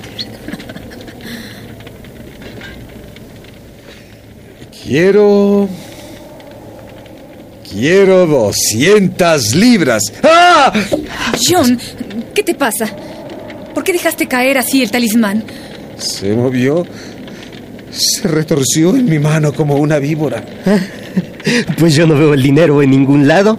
Quiero... 4.84 5.68
Quiero 7.70 8.26
200 8.26 9.56
libras. 9.56 10.04
¡Ah! 10.24 10.72
John, 11.46 11.78
¿qué 12.34 12.42
te 12.42 12.56
pasa? 12.56 12.88
¿Por 13.74 13.84
qué 13.84 13.92
dejaste 13.92 14.28
caer 14.28 14.58
así 14.58 14.82
el 14.82 14.90
talismán? 14.90 15.44
Se 15.98 16.34
movió. 16.34 16.86
Se 17.98 18.28
retorció 18.28 18.96
en 18.96 19.06
mi 19.06 19.20
mano 19.20 19.52
como 19.54 19.76
una 19.76 20.00
víbora. 20.00 20.44
Pues 21.80 21.96
yo 21.96 22.06
no 22.06 22.16
veo 22.16 22.34
el 22.34 22.44
dinero 22.44 22.82
en 22.84 22.90
ningún 22.90 23.26
lado. 23.26 23.58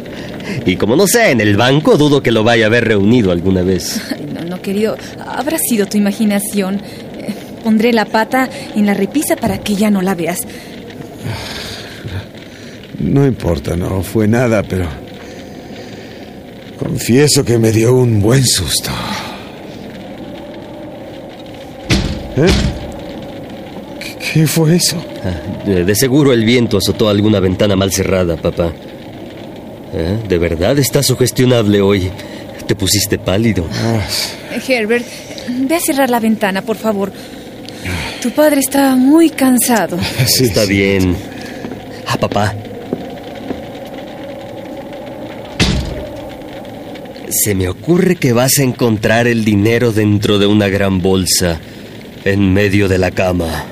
Y 0.66 0.77
como 0.77 0.94
no 0.94 1.07
sé, 1.07 1.31
en 1.31 1.40
el 1.40 1.57
banco 1.57 1.96
dudo 1.96 2.22
que 2.22 2.31
lo 2.31 2.44
vaya 2.44 2.64
a 2.64 2.66
haber 2.66 2.85
reunido 2.85 3.33
alguna 3.33 3.62
vez. 3.62 4.03
Ay, 4.14 4.27
no, 4.31 4.44
no, 4.44 4.61
querido. 4.61 4.94
Habrá 5.27 5.57
sido 5.59 5.87
tu 5.87 5.96
imaginación. 5.96 6.83
Eh, 7.18 7.35
Pondré 7.64 7.94
la 7.94 8.05
pata 8.05 8.51
en 8.77 8.85
la 8.85 8.92
repisa 8.92 9.37
para 9.37 9.59
que 9.59 9.74
ya 9.74 9.90
no 9.90 10.03
la 10.03 10.14
veas. 10.14 10.40
No 13.01 13.24
importa, 13.24 13.77
no 13.77 14.03
fue 14.03 14.27
nada, 14.27 14.64
pero... 14.64 14.87
Confieso 16.79 17.44
que 17.44 17.57
me 17.57 17.70
dio 17.70 17.94
un 17.94 18.20
buen 18.20 18.44
susto. 18.44 18.90
¿Eh? 22.37 22.48
¿Qué, 24.33 24.47
fue 24.47 24.77
eso? 24.77 24.97
Ah, 25.25 25.64
De, 25.67 25.85
de 25.85 25.95
seguro 25.95 26.33
el 26.33 26.45
viento 26.45 26.79
azotó 26.79 27.09
alguna 27.09 27.41
ventana 27.41 27.77
mal 27.77 27.93
cerrada, 27.93 28.37
papá. 28.37 28.73
¿Eh? 29.95 30.19
¿De 30.29 30.38
verdad 30.38 30.79
estás 30.79 31.07
sugestionable 31.07 31.81
hoy? 31.81 32.11
Te 32.67 32.75
pusiste 32.75 33.19
pálido. 33.19 33.64
Eh, 34.53 34.61
Herbert, 34.69 35.07
ve 35.49 35.75
a 35.77 35.81
cerrar 35.81 36.11
la 36.11 36.21
ventana, 36.21 36.62
por 36.62 36.77
favor. 36.77 37.11
Tu 38.21 38.31
padre 38.33 38.61
está 38.61 38.97
muy 38.97 39.31
cansado. 39.31 39.99
Sí, 40.27 40.45
Está 40.45 40.64
sí. 40.67 40.73
bien. 40.73 41.17
Ah, 42.07 42.19
papá. 42.19 42.55
Se 47.31 47.55
me 47.55 47.69
ocurre 47.69 48.17
que 48.17 48.33
vas 48.33 48.59
a 48.59 48.62
encontrar 48.62 49.27
el 49.27 49.45
dinero 49.45 49.93
dentro 49.93 50.38
de 50.38 50.47
una 50.47 50.69
gran 50.69 51.01
bolsa, 51.03 51.61
en 52.25 52.53
medio 52.53 52.88
de 52.88 52.99
la 52.99 53.11
cama. 53.11 53.64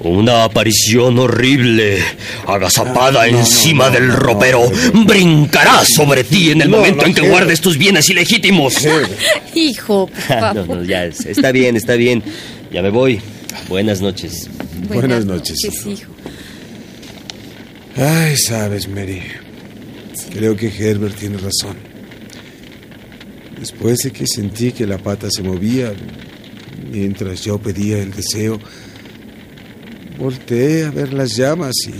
Una 0.00 0.44
aparición 0.44 1.18
horrible, 1.18 1.98
agazapada 2.46 3.26
encima 3.26 3.90
del 3.90 4.12
ropero, 4.12 4.70
brincará 5.04 5.84
sobre 5.84 6.22
ti 6.22 6.52
en 6.52 6.62
el 6.62 6.70
No, 6.70 6.76
momento 6.76 7.02
no, 7.02 7.08
en 7.08 7.14
que 7.14 7.28
guardes 7.28 7.60
tus 7.60 7.76
bienes 7.76 8.08
ilegítimos. 8.08 8.74
Hijo, 9.54 10.08
no, 10.28 10.36
favor. 10.64 10.68
no, 10.78 10.84
ya, 10.84 11.04
es- 11.04 11.26
está 11.26 11.50
bien, 11.50 11.74
está 11.76 11.94
bien. 11.94 12.22
Ya 12.70 12.80
me 12.80 12.90
voy. 12.90 13.20
Buenas 13.68 14.00
noches. 14.00 14.48
Buenas 14.88 15.24
noches. 15.24 15.56
hijo. 15.64 16.12
Ay, 17.96 18.36
sabes, 18.36 18.86
Mary. 18.88 19.22
Creo 20.32 20.54
que 20.54 20.68
Herbert 20.68 21.16
tiene 21.16 21.38
razón. 21.38 21.76
Después 23.58 23.98
de 23.98 24.12
que 24.12 24.26
sentí 24.26 24.70
que 24.70 24.86
la 24.86 24.98
pata 24.98 25.28
se 25.30 25.42
movía 25.42 25.92
mientras 26.92 27.42
yo 27.44 27.58
pedía 27.58 27.98
el 27.98 28.12
deseo, 28.12 28.60
volteé 30.18 30.84
a 30.84 30.90
ver 30.90 31.12
las 31.12 31.36
llamas 31.36 31.74
y 31.86 31.94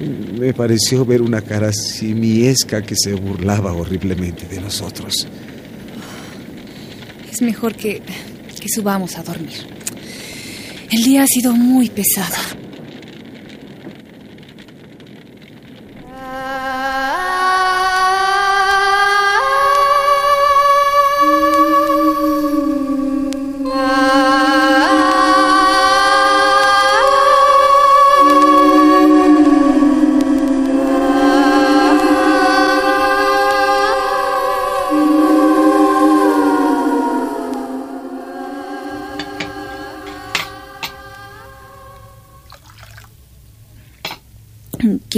me 0.38 0.54
pareció 0.54 1.04
ver 1.04 1.20
una 1.22 1.42
cara 1.42 1.72
simiesca 1.72 2.82
que 2.82 2.94
se 2.96 3.14
burlaba 3.14 3.72
horriblemente 3.72 4.46
de 4.46 4.60
nosotros. 4.60 5.26
Es 7.30 7.42
mejor 7.42 7.74
que, 7.74 8.00
que 8.60 8.68
subamos 8.68 9.16
a 9.16 9.22
dormir. 9.22 9.66
El 10.90 11.02
día 11.02 11.22
ha 11.22 11.26
sido 11.26 11.52
muy 11.52 11.88
pesado. 11.88 12.36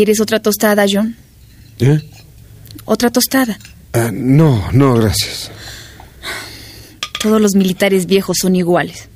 ¿Quieres 0.03 0.19
otra 0.19 0.43
tostada, 0.43 0.85
John? 0.93 1.15
¿Eh? 1.79 2.01
Otra 2.87 3.09
tostada. 3.13 3.57
Ah, 3.93 4.11
no, 4.13 4.69
no, 4.73 4.95
gracias. 4.95 5.49
Todos 7.23 7.41
los 7.41 7.55
militares 7.55 8.07
viejos 8.07 8.39
son 8.41 8.57
iguales. 8.57 9.09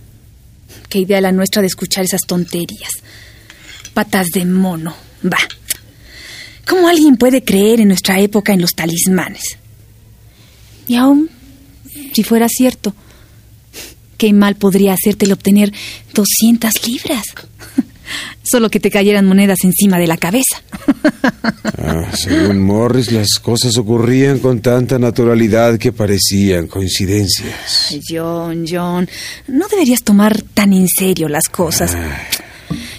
Qué 0.88 1.00
idea 1.00 1.20
la 1.20 1.32
nuestra 1.32 1.60
de 1.60 1.66
escuchar 1.66 2.04
esas 2.04 2.20
tonterías. 2.20 2.90
Patas 3.94 4.28
de 4.28 4.44
mono. 4.44 4.94
Va. 5.24 5.38
¿Cómo 6.68 6.86
alguien 6.86 7.16
puede 7.16 7.42
creer 7.42 7.80
en 7.80 7.88
nuestra 7.88 8.20
época 8.20 8.52
en 8.52 8.60
los 8.60 8.76
talismanes? 8.76 9.58
Y 10.86 10.94
aún, 10.94 11.28
si 12.14 12.22
fuera 12.22 12.46
cierto, 12.48 12.94
qué 14.18 14.32
mal 14.32 14.54
podría 14.54 14.92
hacértelo 14.94 15.34
obtener 15.34 15.72
200 16.14 16.70
libras. 16.86 17.24
Solo 18.48 18.70
que 18.70 18.78
te 18.78 18.92
cayeran 18.92 19.26
monedas 19.26 19.58
encima 19.64 19.98
de 19.98 20.06
la 20.06 20.16
cabeza. 20.16 20.45
Ah, 21.78 22.10
según 22.14 22.60
Morris, 22.62 23.10
las 23.12 23.38
cosas 23.40 23.76
ocurrían 23.76 24.38
con 24.38 24.60
tanta 24.60 24.98
naturalidad 24.98 25.78
que 25.78 25.92
parecían 25.92 26.66
coincidencias. 26.66 27.88
Ay, 27.90 28.00
John, 28.08 28.64
John, 28.68 29.08
no 29.48 29.68
deberías 29.68 30.02
tomar 30.02 30.40
tan 30.42 30.72
en 30.72 30.86
serio 30.88 31.28
las 31.28 31.48
cosas. 31.48 31.96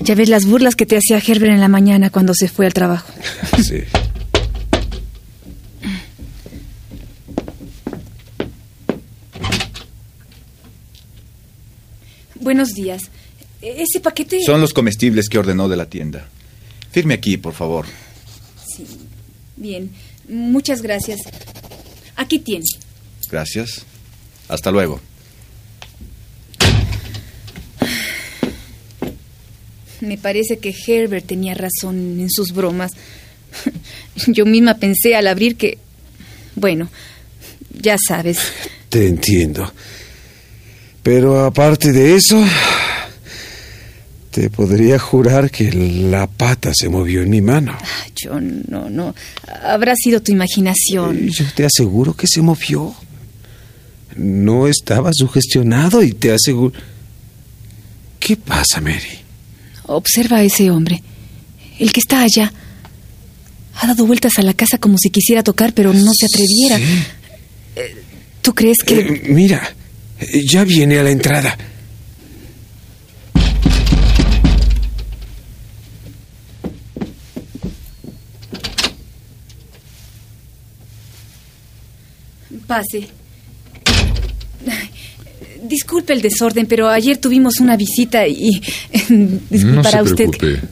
Ya 0.01 0.15
ves 0.15 0.29
las 0.29 0.45
burlas 0.45 0.75
que 0.75 0.85
te 0.85 0.97
hacía 0.97 1.17
Herbert 1.17 1.53
en 1.53 1.59
la 1.61 1.67
mañana 1.67 2.09
cuando 2.09 2.33
se 2.33 2.47
fue 2.47 2.65
al 2.65 2.73
trabajo. 2.73 3.11
Sí. 3.63 3.83
Buenos 12.35 12.69
días. 12.69 13.03
E- 13.61 13.81
Ese 13.83 13.99
paquete... 13.99 14.41
Son 14.43 14.61
los 14.61 14.73
comestibles 14.73 15.29
que 15.29 15.39
ordenó 15.39 15.67
de 15.67 15.77
la 15.77 15.87
tienda. 15.89 16.29
Firme 16.97 17.13
aquí, 17.13 17.37
por 17.37 17.53
favor. 17.53 17.85
Sí. 18.75 18.87
Bien. 19.55 19.91
Muchas 20.27 20.81
gracias. 20.81 21.19
Aquí 22.15 22.39
tiene. 22.39 22.65
Gracias. 23.29 23.85
Hasta 24.47 24.71
luego. 24.71 24.99
Me 30.01 30.17
parece 30.17 30.57
que 30.57 30.73
Herbert 30.87 31.27
tenía 31.27 31.53
razón 31.53 32.19
en 32.19 32.31
sus 32.31 32.51
bromas. 32.51 32.93
Yo 34.25 34.47
misma 34.47 34.79
pensé 34.79 35.15
al 35.15 35.27
abrir 35.27 35.55
que... 35.55 35.77
Bueno, 36.55 36.89
ya 37.79 37.97
sabes. 38.07 38.39
Te 38.89 39.05
entiendo. 39.05 39.71
Pero 41.03 41.45
aparte 41.45 41.91
de 41.91 42.15
eso, 42.15 42.43
te 44.31 44.49
podría 44.49 44.99
jurar 44.99 45.49
que 45.49 45.71
la 45.71 46.27
pata 46.27 46.71
se 46.73 46.89
movió 46.89 47.21
en 47.21 47.29
mi 47.29 47.41
mano. 47.41 47.77
John, 48.21 48.63
no, 48.67 48.89
no. 48.89 49.15
Habrá 49.63 49.93
sido 49.95 50.21
tu 50.21 50.31
imaginación. 50.31 51.27
Yo 51.29 51.45
te 51.55 51.65
aseguro 51.65 52.15
que 52.15 52.27
se 52.27 52.41
movió. 52.41 52.93
No 54.15 54.67
estaba 54.67 55.11
sugestionado 55.13 56.03
y 56.03 56.11
te 56.11 56.33
aseguro... 56.33 56.73
¿Qué 58.19 58.35
pasa, 58.35 58.81
Mary? 58.81 59.19
Observa 59.85 60.37
a 60.37 60.43
ese 60.43 60.69
hombre. 60.69 61.01
El 61.79 61.91
que 61.91 61.99
está 61.99 62.21
allá. 62.21 62.51
Ha 63.75 63.87
dado 63.87 64.05
vueltas 64.05 64.33
a 64.37 64.41
la 64.41 64.53
casa 64.53 64.79
como 64.79 64.97
si 64.97 65.09
quisiera 65.09 65.43
tocar, 65.43 65.73
pero 65.73 65.93
no 65.93 66.11
se 66.13 66.25
atreviera. 66.25 66.79
Eh, 67.75 67.95
¿Tú 68.41 68.55
crees 68.55 68.77
que... 68.85 68.99
Eh, 68.99 69.21
mira, 69.29 69.61
eh, 70.19 70.41
ya 70.47 70.63
viene 70.63 70.97
a 70.97 71.03
la 71.03 71.11
entrada. 71.11 71.55
Pase. 82.67 83.07
Disculpe 85.63 86.13
el 86.13 86.21
desorden, 86.21 86.65
pero 86.67 86.87
ayer 86.89 87.17
tuvimos 87.17 87.59
una 87.59 87.75
visita 87.75 88.27
y... 88.27 88.61
No 89.09 89.39
Disculpará 89.49 89.97
se 89.99 90.03
usted. 90.03 90.29
preocupe. 90.29 90.67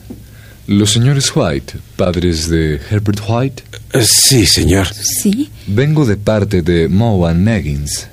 Los 0.68 0.90
señores 0.92 1.30
White, 1.34 1.74
padres 1.96 2.48
de 2.48 2.80
Herbert 2.90 3.20
White, 3.28 3.62
Eh, 3.92 4.04
Sí, 4.04 4.46
señor. 4.46 4.88
¿Sí? 4.92 5.48
vengo 5.66 6.04
de 6.04 6.16
parte 6.16 6.62
de 6.62 6.88
Moan 6.88 7.42
Meggins. 7.44 8.08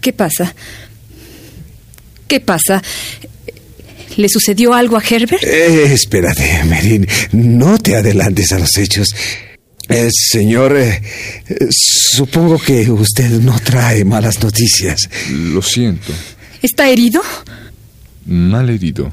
¿Qué 0.00 0.12
pasa? 0.12 0.54
¿Qué 2.26 2.40
pasa? 2.40 2.82
¿Le 4.16 4.28
sucedió 4.28 4.74
algo 4.74 4.96
a 4.96 5.02
Herbert? 5.02 5.42
Eh, 5.42 5.92
espérate, 5.92 6.62
Mary. 6.64 7.06
No 7.32 7.78
te 7.78 7.96
adelantes 7.96 8.52
a 8.52 8.58
los 8.58 8.76
hechos. 8.76 9.08
Eh, 9.88 10.10
señor, 10.12 10.76
eh, 10.76 11.02
eh, 11.48 11.66
supongo 11.70 12.58
que 12.58 12.90
usted 12.90 13.30
no 13.40 13.58
trae 13.60 14.04
malas 14.04 14.42
noticias. 14.42 15.08
Lo 15.30 15.62
siento, 15.62 16.12
¿Está 16.62 16.88
herido? 16.88 17.22
mal 18.26 18.68
herido, 18.68 19.10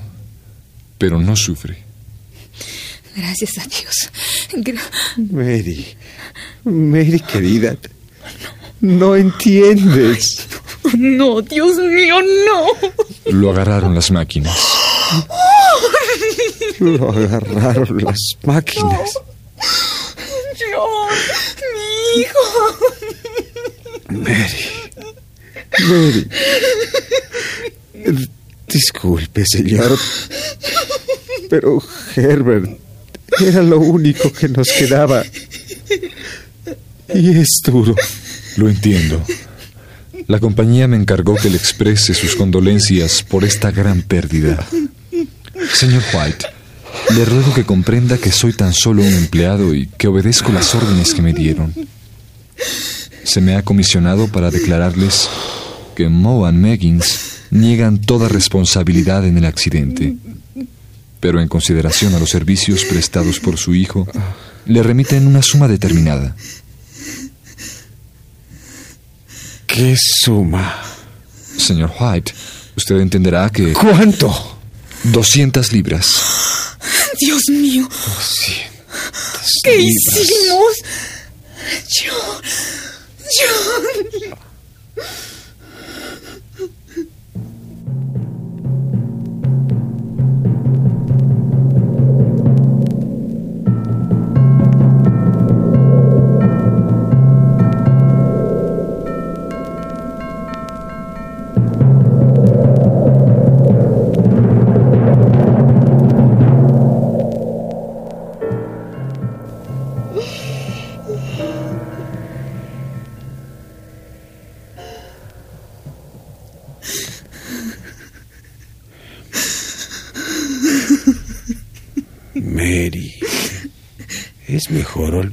pero 0.98 1.20
no 1.22 1.36
sufre. 1.38 1.78
Gracias 3.16 3.58
a 3.60 3.64
Dios. 3.66 4.10
Gra- 4.66 4.82
Mary, 5.32 5.88
Mary 6.66 7.20
querida, 7.22 7.78
no 8.82 9.16
entiendes. 9.16 10.46
No, 10.98 11.42
Dios 11.42 11.78
mío, 11.78 12.18
no. 12.22 13.32
Lo 13.32 13.52
agarraron 13.52 13.96
las 13.96 14.12
máquinas. 14.12 14.60
Lo 16.80 17.10
agarraron 17.12 18.04
las 18.04 18.20
máquinas. 18.44 19.12
Hijo. 22.20 22.40
Mary, 24.10 24.66
Mary. 25.88 26.28
Disculpe, 28.68 29.46
señor, 29.46 29.98
pero 31.50 31.82
Herbert 32.16 32.80
era 33.40 33.62
lo 33.62 33.80
único 33.80 34.32
que 34.32 34.50
nos 34.50 34.70
quedaba. 34.72 35.24
Y 37.14 37.38
es 37.38 37.62
duro. 37.64 37.96
Lo 38.58 38.70
entiendo. 38.70 39.24
La 40.28 40.40
compañía 40.40 40.88
me 40.88 40.98
encargó 40.98 41.36
que 41.36 41.50
le 41.50 41.58
exprese 41.58 42.14
sus 42.14 42.36
condolencias 42.36 43.22
por 43.22 43.44
esta 43.44 43.72
gran 43.72 44.02
pérdida. 44.02 44.66
Señor 45.74 46.04
White, 46.14 46.48
le 47.14 47.26
ruego 47.26 47.54
que 47.54 47.64
comprenda 47.64 48.18
que 48.18 48.32
soy 48.32 48.54
tan 48.54 48.74
solo 48.74 49.04
un 49.04 49.14
empleado 49.14 49.74
y 49.76 49.88
que 49.88 50.08
obedezco 50.08 50.52
las 50.52 50.74
órdenes 50.74 51.14
que 51.14 51.22
me 51.22 51.34
dieron. 51.34 51.74
Se 53.24 53.42
me 53.42 53.56
ha 53.56 53.64
comisionado 53.64 54.28
para 54.28 54.52
declararles 54.52 55.30
que 55.96 56.10
Moe 56.10 56.50
y 56.50 56.54
Meggins 56.54 57.36
niegan 57.52 58.00
toda 58.00 58.28
responsabilidad 58.28 59.26
en 59.26 59.38
el 59.38 59.46
accidente, 59.46 60.16
pero 61.20 61.42
en 61.42 61.48
consideración 61.48 62.14
a 62.14 62.20
los 62.20 62.30
servicios 62.30 62.86
prestados 62.86 63.40
por 63.40 63.58
su 63.58 63.74
hijo, 63.74 64.08
le 64.66 64.84
remiten 64.84 65.28
una 65.28 65.42
suma 65.42 65.68
determinada. 65.68 66.36
¿Qué 69.66 69.96
suma? 69.98 70.82
Señor 71.58 71.92
White, 72.00 72.34
usted 72.76 73.00
entenderá 73.00 73.50
que 73.50 73.74
¿Cuánto? 73.74 74.58
200 75.04 75.72
libras. 75.72 76.22
Dios 77.20 77.42
mío, 77.50 77.88
¿qué 79.64 79.78
hicimos? 79.78 80.74
John, 81.90 82.42
John. 83.38 83.84
Mary, 83.84 84.34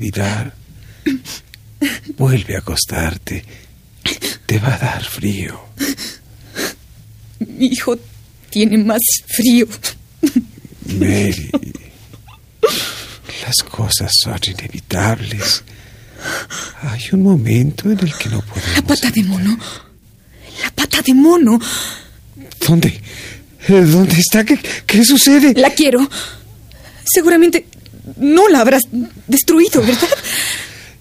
olvidar. 0.03 0.55
Vuelve 2.17 2.57
a 2.57 2.59
acostarte. 2.59 3.45
Te 4.47 4.59
va 4.59 4.75
a 4.75 4.79
dar 4.79 5.05
frío. 5.05 5.61
Mi 7.39 7.67
hijo 7.67 7.97
tiene 8.51 8.79
más 8.79 9.01
frío. 9.29 9.67
Mary, 10.99 11.51
las 13.47 13.57
cosas 13.69 14.11
son 14.23 14.39
inevitables. 14.47 15.63
Hay 16.83 17.01
un 17.13 17.23
momento 17.23 17.91
en 17.91 17.99
el 18.01 18.15
que 18.17 18.29
no 18.29 18.39
La 18.39 18.43
podemos. 18.43 18.83
pata 18.87 19.11
de 19.11 19.23
mono. 19.25 19.59
pata 20.75 21.03
de 21.03 21.15
mono. 21.15 21.61
¿Dónde? 22.67 23.01
¿Dónde 23.69 24.17
está? 24.19 24.45
¿Qué, 24.45 24.59
qué 24.87 25.05
sucede? 25.05 25.55
La 25.55 25.71
quiero. 25.71 26.09
Seguramente 27.05 27.67
no 28.23 28.49
la 28.49 28.61
habrás 28.61 28.83
destruido, 29.27 29.83
¿verdad? 29.83 30.09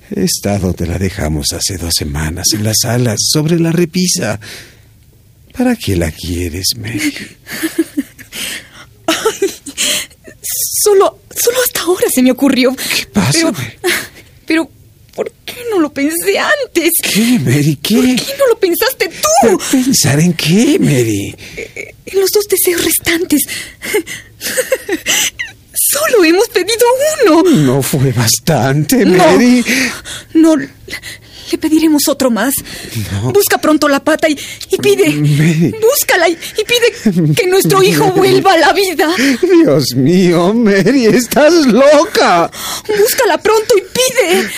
Está 0.09 0.59
donde 0.59 0.85
la 0.87 0.97
dejamos 0.97 1.53
hace 1.53 1.77
dos 1.77 1.93
semanas, 1.95 2.47
en 2.53 2.63
las 2.65 2.83
alas, 2.83 3.19
sobre 3.31 3.59
la 3.59 3.71
repisa. 3.71 4.39
¿Para 5.57 5.75
qué 5.75 5.95
la 5.95 6.11
quieres, 6.11 6.67
Mary? 6.77 7.13
Solo, 10.83 11.19
solo 11.35 11.57
hasta 11.63 11.81
ahora 11.81 12.07
se 12.13 12.23
me 12.23 12.31
ocurrió. 12.31 12.75
¿Qué 12.75 13.05
pasa, 13.13 13.51
Pero, 13.53 13.53
pero, 14.45 14.71
¿por 15.13 15.31
qué 15.45 15.57
no 15.69 15.79
lo 15.79 15.93
pensé 15.93 16.39
antes? 16.39 16.91
¿Qué, 17.03 17.39
Mary? 17.39 17.77
¿Qué? 17.81 17.95
¿Por 17.95 18.05
qué 18.05 18.33
no 18.39 18.47
lo 18.47 18.59
pensaste 18.59 19.07
tú? 19.07 19.29
¿Pero 19.43 19.57
¿Pensar 19.71 20.19
en 20.19 20.33
qué, 20.33 20.79
Mary? 20.79 21.35
En 22.05 22.19
los 22.19 22.29
dos 22.31 22.45
deseos 22.49 22.83
restantes. 22.83 23.41
Solo 25.91 26.23
hemos 26.23 26.47
pedido 26.49 26.85
uno. 27.25 27.43
No 27.43 27.81
fue 27.81 28.11
bastante, 28.11 29.05
No. 29.05 29.17
Mary. 29.17 29.63
No, 30.33 30.55
le 30.55 31.57
pediremos 31.57 32.03
otro 32.07 32.31
más. 32.31 32.53
No. 33.11 33.31
Busca 33.33 33.57
pronto 33.57 33.89
la 33.89 34.01
pata 34.01 34.29
y, 34.29 34.37
y 34.69 34.77
pide. 34.77 35.09
Mary. 35.09 35.75
Búscala 35.81 36.29
y, 36.29 36.33
y 36.33 36.63
pide 36.63 37.33
que 37.35 37.47
nuestro 37.47 37.83
hijo 37.83 38.11
vuelva 38.11 38.53
a 38.53 38.57
la 38.57 38.73
vida. 38.73 39.13
Dios 39.41 39.85
mío, 39.95 40.53
Mary, 40.53 41.07
estás 41.07 41.53
loca. 41.67 42.49
Búscala 42.97 43.37
pronto 43.37 43.73
y 43.77 43.81
pide. 43.81 44.49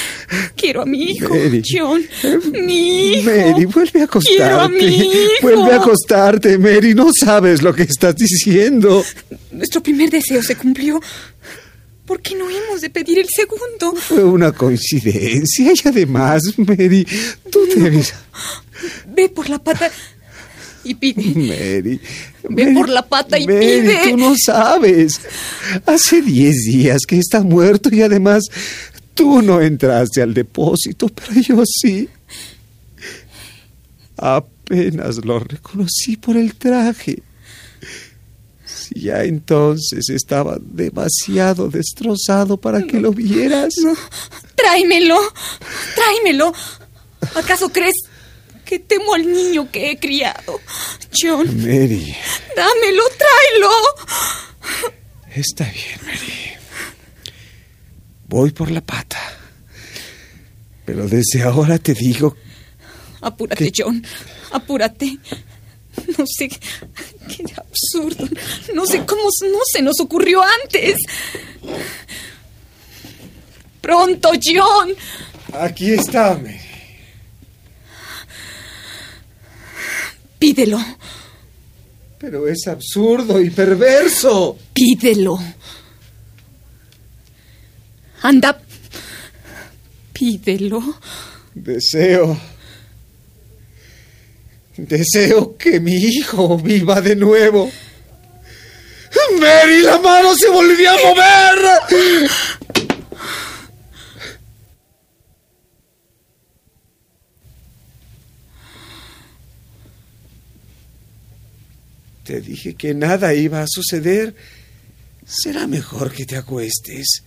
Quiero 0.55 0.81
a 0.81 0.85
mi 0.85 1.03
hijo, 1.03 1.29
Mary. 1.29 1.61
John. 1.65 2.03
Mi 2.51 3.13
hijo. 3.13 3.29
Mary, 3.29 3.65
vuelve 3.65 4.01
a 4.01 4.03
acostarte. 4.05 4.37
Quiero 4.37 4.59
a 4.59 4.69
mi 4.69 4.85
hijo. 4.85 5.31
Vuelve 5.41 5.71
a 5.71 5.75
acostarte, 5.77 6.57
Mary. 6.57 6.93
No 6.93 7.11
sabes 7.13 7.61
lo 7.61 7.73
que 7.73 7.83
estás 7.83 8.15
diciendo. 8.15 9.03
Nuestro 9.51 9.81
primer 9.81 10.09
deseo 10.09 10.41
se 10.41 10.55
cumplió. 10.55 10.99
¿Por 12.05 12.21
qué 12.21 12.35
no 12.35 12.49
hemos 12.49 12.81
de 12.81 12.89
pedir 12.89 13.19
el 13.19 13.27
segundo? 13.33 13.95
Fue 13.95 14.23
una 14.23 14.51
coincidencia 14.51 15.71
y 15.73 15.87
además, 15.87 16.41
Mary, 16.57 17.07
tú 17.49 17.65
debes... 17.75 18.13
Ve 19.07 19.29
por 19.29 19.49
la 19.49 19.59
pata 19.59 19.89
y 20.83 20.95
pide. 20.95 21.23
Mary. 21.33 22.01
Ve 22.49 22.65
Mary, 22.65 22.75
por 22.75 22.89
la 22.89 23.07
pata 23.07 23.39
y 23.39 23.47
Mary, 23.47 23.59
pide. 23.59 23.99
Tú 24.09 24.17
no 24.17 24.35
sabes. 24.37 25.21
Hace 25.85 26.21
diez 26.21 26.65
días 26.65 26.99
que 27.07 27.17
está 27.17 27.41
muerto 27.41 27.89
y 27.93 28.01
además 28.01 28.43
tú 29.13 29.41
no 29.41 29.61
entraste 29.61 30.21
al 30.21 30.33
depósito, 30.33 31.07
pero 31.09 31.41
yo 31.41 31.63
sí. 31.65 32.09
Apenas 34.17 35.23
lo 35.25 35.39
reconocí 35.39 36.17
por 36.17 36.37
el 36.37 36.55
traje. 36.55 37.21
Si 38.65 39.01
ya 39.01 39.23
entonces 39.23 40.09
estaba 40.09 40.57
demasiado 40.59 41.69
destrozado 41.69 42.57
para 42.57 42.83
que 42.83 42.99
lo 42.99 43.11
vieras. 43.11 43.73
No, 43.83 43.93
tráemelo. 44.55 45.19
Tráemelo. 45.95 46.53
¿Acaso 47.35 47.69
crees 47.69 47.95
que 48.65 48.79
temo 48.79 49.13
al 49.13 49.31
niño 49.31 49.69
que 49.71 49.91
he 49.91 49.99
criado? 49.99 50.59
John, 51.17 51.47
Mary, 51.57 52.15
dámelo, 52.55 53.03
tráelo. 53.17 53.69
está 55.35 55.65
bien, 55.65 55.99
Mary. 56.05 56.62
Voy 58.33 58.49
por 58.49 58.71
la 58.71 58.81
pata. 58.81 59.19
Pero 60.85 61.07
desde 61.07 61.43
ahora 61.43 61.77
te 61.77 61.93
digo 61.93 62.35
Apúrate, 63.21 63.71
John. 63.77 64.03
Apúrate. 64.51 65.19
No 66.17 66.25
sé. 66.25 66.49
Qué 66.49 67.45
absurdo. 67.55 68.27
No 68.73 68.87
sé 68.87 69.05
cómo 69.05 69.21
no 69.21 69.59
se 69.71 69.83
nos 69.83 69.99
ocurrió 69.99 70.41
antes. 70.63 70.95
Pronto, 73.79 74.31
John. 74.43 74.95
Aquí 75.53 75.91
está, 75.91 76.33
Mary. 76.35 76.59
Pídelo. 80.39 80.79
Pero 82.17 82.47
es 82.47 82.65
absurdo 82.65 83.39
y 83.39 83.51
perverso. 83.51 84.57
Pídelo. 84.73 85.37
Anda. 88.23 88.57
Pídelo. 90.13 90.81
Deseo. 91.53 92.39
Deseo 94.77 95.57
que 95.57 95.81
mi 95.81 95.95
hijo 95.95 96.57
viva 96.57 97.01
de 97.01 97.17
nuevo. 97.17 97.69
Mary, 99.39 99.81
la 99.81 99.99
mano 99.99 100.33
se 100.35 100.49
volvió 100.49 100.89
a 100.89 100.93
mover. 100.93 101.57
Te 112.23 112.39
dije 112.39 112.75
que 112.75 112.93
nada 112.93 113.33
iba 113.33 113.61
a 113.61 113.67
suceder. 113.67 114.33
Será 115.25 115.67
mejor 115.67 116.13
que 116.13 116.25
te 116.25 116.37
acuestes. 116.37 117.23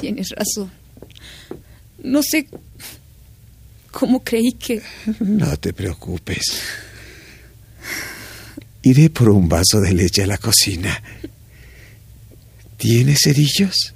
Tienes 0.00 0.30
razón. 0.30 0.70
No 2.02 2.22
sé 2.22 2.46
cómo 3.90 4.22
creí 4.22 4.52
que... 4.52 4.82
No 5.20 5.56
te 5.58 5.72
preocupes. 5.72 6.62
Iré 8.82 9.10
por 9.10 9.28
un 9.28 9.48
vaso 9.48 9.80
de 9.80 9.92
leche 9.92 10.22
a 10.22 10.26
la 10.26 10.38
cocina. 10.38 11.02
¿Tienes 12.78 13.18
cerillos? 13.22 13.94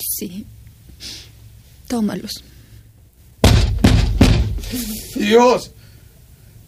Sí. 0.00 0.46
Tómalos. 1.86 2.42
Dios. 5.14 5.72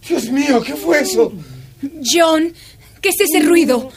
Dios 0.07 0.25
mío, 0.31 0.63
¿qué 0.63 0.75
fue 0.75 1.01
eso? 1.01 1.33
John, 2.13 2.53
¿qué 3.01 3.09
es 3.09 3.21
ese 3.21 3.41
ruido? 3.41 3.91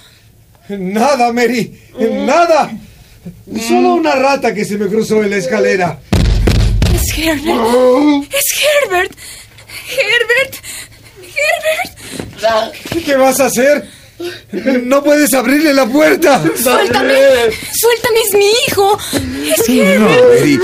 Nada, 0.69 1.33
Mary. 1.33 1.77
Nada. 1.99 2.71
Solo 3.67 3.93
una 3.95 4.13
rata 4.15 4.53
que 4.53 4.65
se 4.65 4.77
me 4.77 4.87
cruzó 4.87 5.23
en 5.23 5.29
la 5.31 5.37
escalera. 5.37 5.99
Es 6.93 7.17
Herbert. 7.17 8.33
Es 8.33 8.45
Herbert. 8.85 9.11
Herbert. 9.89 10.55
Herbert. 12.41 13.05
¿Qué 13.05 13.15
vas 13.15 13.39
a 13.39 13.45
hacer? 13.47 13.85
No 14.83 15.03
puedes 15.03 15.31
abrirle 15.33 15.73
la 15.73 15.85
puerta. 15.85 16.41
Suéltame. 16.41 17.13
Suéltame, 17.71 18.19
es 18.27 18.33
mi 18.33 18.49
hijo. 18.67 18.97
Es 19.13 19.69
No, 19.69 19.83
Herbert. 19.83 20.39
Mary. 20.39 20.59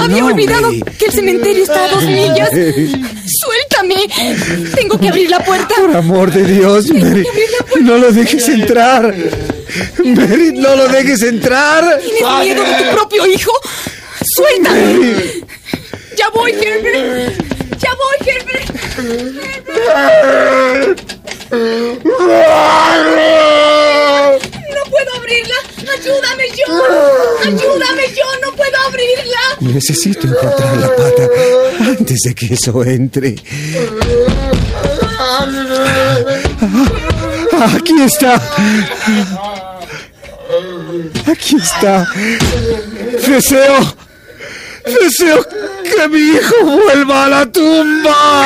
Había 0.00 0.20
No, 0.20 0.26
olvidado 0.26 0.62
Mary. 0.68 0.82
que 0.98 1.04
el 1.06 1.12
cementerio 1.12 1.62
está 1.64 1.84
a 1.84 1.88
dos 1.88 2.04
millas. 2.04 2.50
Suéltame. 2.50 4.06
Tengo 4.76 4.98
que 5.00 5.08
abrir 5.08 5.30
la 5.30 5.40
puerta. 5.44 5.74
Por 5.76 5.96
amor 5.96 6.30
de 6.32 6.44
Dios, 6.44 6.86
Mary. 6.92 7.24
No 7.80 7.98
lo 7.98 8.12
dejes 8.12 8.48
entrar. 8.48 9.12
Mary, 10.04 10.52
no 10.54 10.76
lo 10.76 10.88
dejes 10.88 11.22
entrar. 11.22 11.98
¿Tienes 12.00 12.38
miedo 12.40 12.62
de 12.62 12.84
tu 12.84 12.90
propio 12.96 13.26
hijo? 13.26 13.52
¡Suéltame! 14.36 15.14
¡Ya 16.16 16.28
voy, 16.30 16.52
Herbert! 16.52 17.34
¡Ya 17.78 17.90
voy, 17.94 18.28
Herbert! 18.28 18.68
¡No 23.92 24.90
puedo 24.90 25.14
abrirla! 25.16 25.54
¡Ayúdame, 25.92 26.44
yo! 26.56 26.66
¡Ayúdame, 27.44 28.02
yo! 28.16 28.24
¡No 28.42 28.52
puedo 28.56 28.76
abrirla! 28.88 29.40
Necesito 29.60 30.26
encontrar 30.26 30.76
la 30.76 30.88
pata 30.96 31.28
antes 31.80 32.18
de 32.24 32.34
que 32.34 32.54
eso 32.54 32.84
entre. 32.84 33.36
Ah, 35.18 35.46
Aquí 37.76 37.94
está. 38.02 38.40
Aquí 41.26 41.56
está. 41.56 42.06
Deseo. 43.26 43.96
Deseo 44.84 45.46
que 45.84 46.08
mi 46.08 46.18
hijo 46.18 46.64
vuelva 46.64 47.26
a 47.26 47.28
la 47.28 47.46
tumba. 47.46 48.44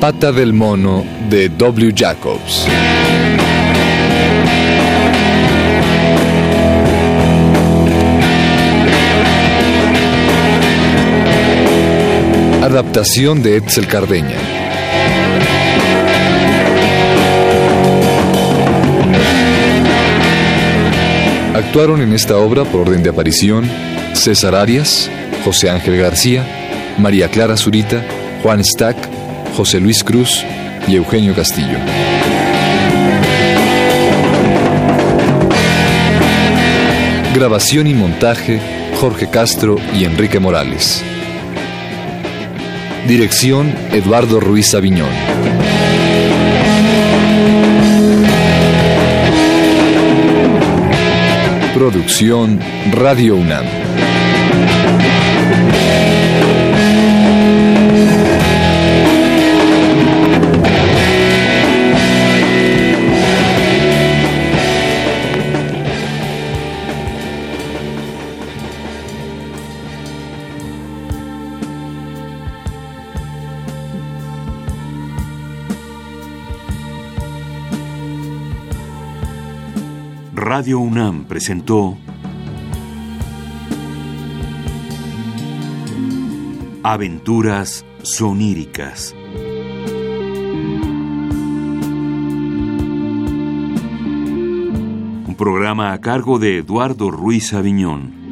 Pata 0.00 0.30
del 0.30 0.52
mono 0.52 1.04
de 1.30 1.48
W. 1.48 1.92
Jacobs. 1.96 2.66
Adaptación 12.62 13.42
de 13.42 13.56
Edsel 13.56 13.86
Cardeña. 13.86 14.36
Actuaron 21.54 22.02
en 22.02 22.12
esta 22.12 22.36
obra 22.36 22.64
por 22.64 22.82
orden 22.82 23.02
de 23.02 23.10
aparición 23.10 23.68
César 24.12 24.54
Arias, 24.54 25.10
José 25.44 25.70
Ángel 25.70 25.96
García, 25.96 26.44
María 26.98 27.28
Clara 27.28 27.56
Zurita, 27.56 28.04
Juan 28.42 28.62
Stack, 28.62 28.96
José 29.56 29.80
Luis 29.80 30.04
Cruz 30.04 30.44
y 30.86 30.96
Eugenio 30.96 31.34
Castillo. 31.34 31.78
Grabación 37.34 37.86
y 37.86 37.94
montaje 37.94 38.60
Jorge 39.00 39.30
Castro 39.30 39.76
y 39.94 40.04
Enrique 40.04 40.40
Morales. 40.40 41.02
Dirección 43.08 43.74
Eduardo 43.92 44.40
Ruiz 44.40 44.74
Aviñón. 44.74 45.08
Producción 51.72 52.60
Radio 52.92 53.36
UNAM. 53.36 53.64
Radio 80.58 80.78
UNAM 80.78 81.24
presentó 81.26 81.98
Aventuras 86.82 87.84
soníricas. 88.00 89.14
Un 95.26 95.34
programa 95.36 95.92
a 95.92 96.00
cargo 96.00 96.38
de 96.38 96.56
Eduardo 96.56 97.10
Ruiz 97.10 97.52
Aviñón. 97.52 98.25